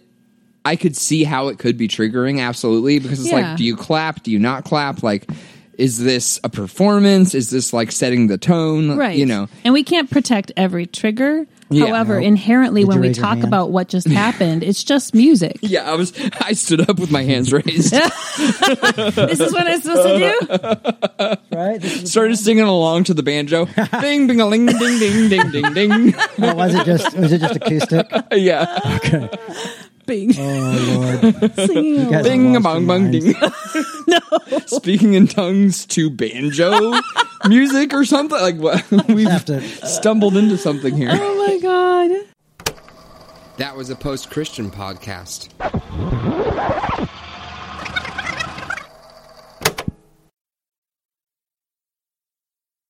I 0.66 0.78
could 0.78 0.96
see 0.96 1.26
how 1.26 1.50
it 1.50 1.60
could 1.60 1.78
be 1.78 1.90
triggering, 1.90 2.40
absolutely, 2.40 3.00
because 3.00 3.20
it's 3.20 3.30
Yeah. 3.30 3.50
like, 3.50 3.58
do 3.58 3.66
you 3.66 3.76
clap? 3.76 4.24
Do 4.24 4.32
you 4.32 4.40
not 4.40 4.64
clap? 4.64 5.04
Like, 5.04 5.30
is 5.78 5.98
this 6.00 6.40
a 6.44 6.50
performance? 6.50 7.34
Is 7.36 7.50
this 7.50 7.74
like 7.74 7.92
setting 7.92 8.28
the 8.28 8.38
tone? 8.38 8.98
Right. 8.98 9.18
You 9.18 9.26
know, 9.26 9.48
And 9.64 9.74
we 9.74 9.84
can't 9.84 10.10
protect 10.10 10.52
every 10.58 10.86
trigger. 10.86 11.46
Yeah. 11.70 11.88
However, 11.88 12.16
Nope. 12.16 12.26
inherently, 12.28 12.82
Did 12.82 12.90
when 12.90 13.00
we 13.02 13.14
talk 13.14 13.40
about 13.42 13.72
what 13.72 13.88
just 13.88 14.08
happened, 14.24 14.64
it's 14.64 14.84
just 14.84 15.16
music. 15.16 15.58
yeah. 15.62 15.90
I 15.92 15.96
was. 15.96 16.14
I 16.40 16.54
stood 16.54 16.88
up 16.88 17.00
with 17.00 17.10
my 17.10 17.24
hands 17.24 17.52
raised. 17.52 17.92
this 18.38 19.40
is 19.40 19.52
what 19.54 19.66
I'm 19.68 19.82
supposed 19.82 20.04
to 20.08 20.18
do? 20.20 21.58
Right? 21.58 21.82
This 21.82 22.04
is 22.04 22.12
Started 22.12 22.38
singing 22.38 22.66
along 22.66 23.06
to 23.06 23.14
the 23.16 23.24
banjo. 23.24 23.66
Bing, 24.02 24.28
bing, 24.28 24.40
a 24.42 24.46
ling, 24.46 24.68
ding, 24.68 24.78
ding, 25.00 25.30
ding, 25.30 25.52
ding, 25.52 25.74
ding. 25.74 26.14
was 26.38 26.76
it 26.76 26.86
just 26.86 27.18
was 27.18 27.32
it 27.32 27.40
just 27.42 27.56
acoustic? 27.56 28.08
yeah. 28.34 29.30
Bing. 30.06 30.34
Oh 30.38 31.22
Lord. 31.22 31.56
Singing 31.56 32.10
Bing, 32.24 32.56
a 32.56 32.60
bong, 32.60 32.86
bong, 32.88 33.12
ding. 33.12 33.36
Speaking 34.68 35.14
in 35.14 35.28
tongues 35.28 35.86
to 35.88 36.10
banjo 36.10 36.94
music 37.48 37.94
or 37.94 38.06
something. 38.06 38.40
Like 38.40 38.58
what? 38.58 38.84
We've 39.08 39.46
to- 39.46 39.62
stumbled 39.88 40.36
into 40.38 40.58
something 40.58 40.96
here. 40.96 41.10
Oh 41.12 41.48
my 41.48 41.60
God. 41.60 42.76
That 43.58 43.78
was 43.78 43.90
a 43.90 43.96
post 43.96 44.30
Christian 44.32 44.72
podcast. 44.72 45.50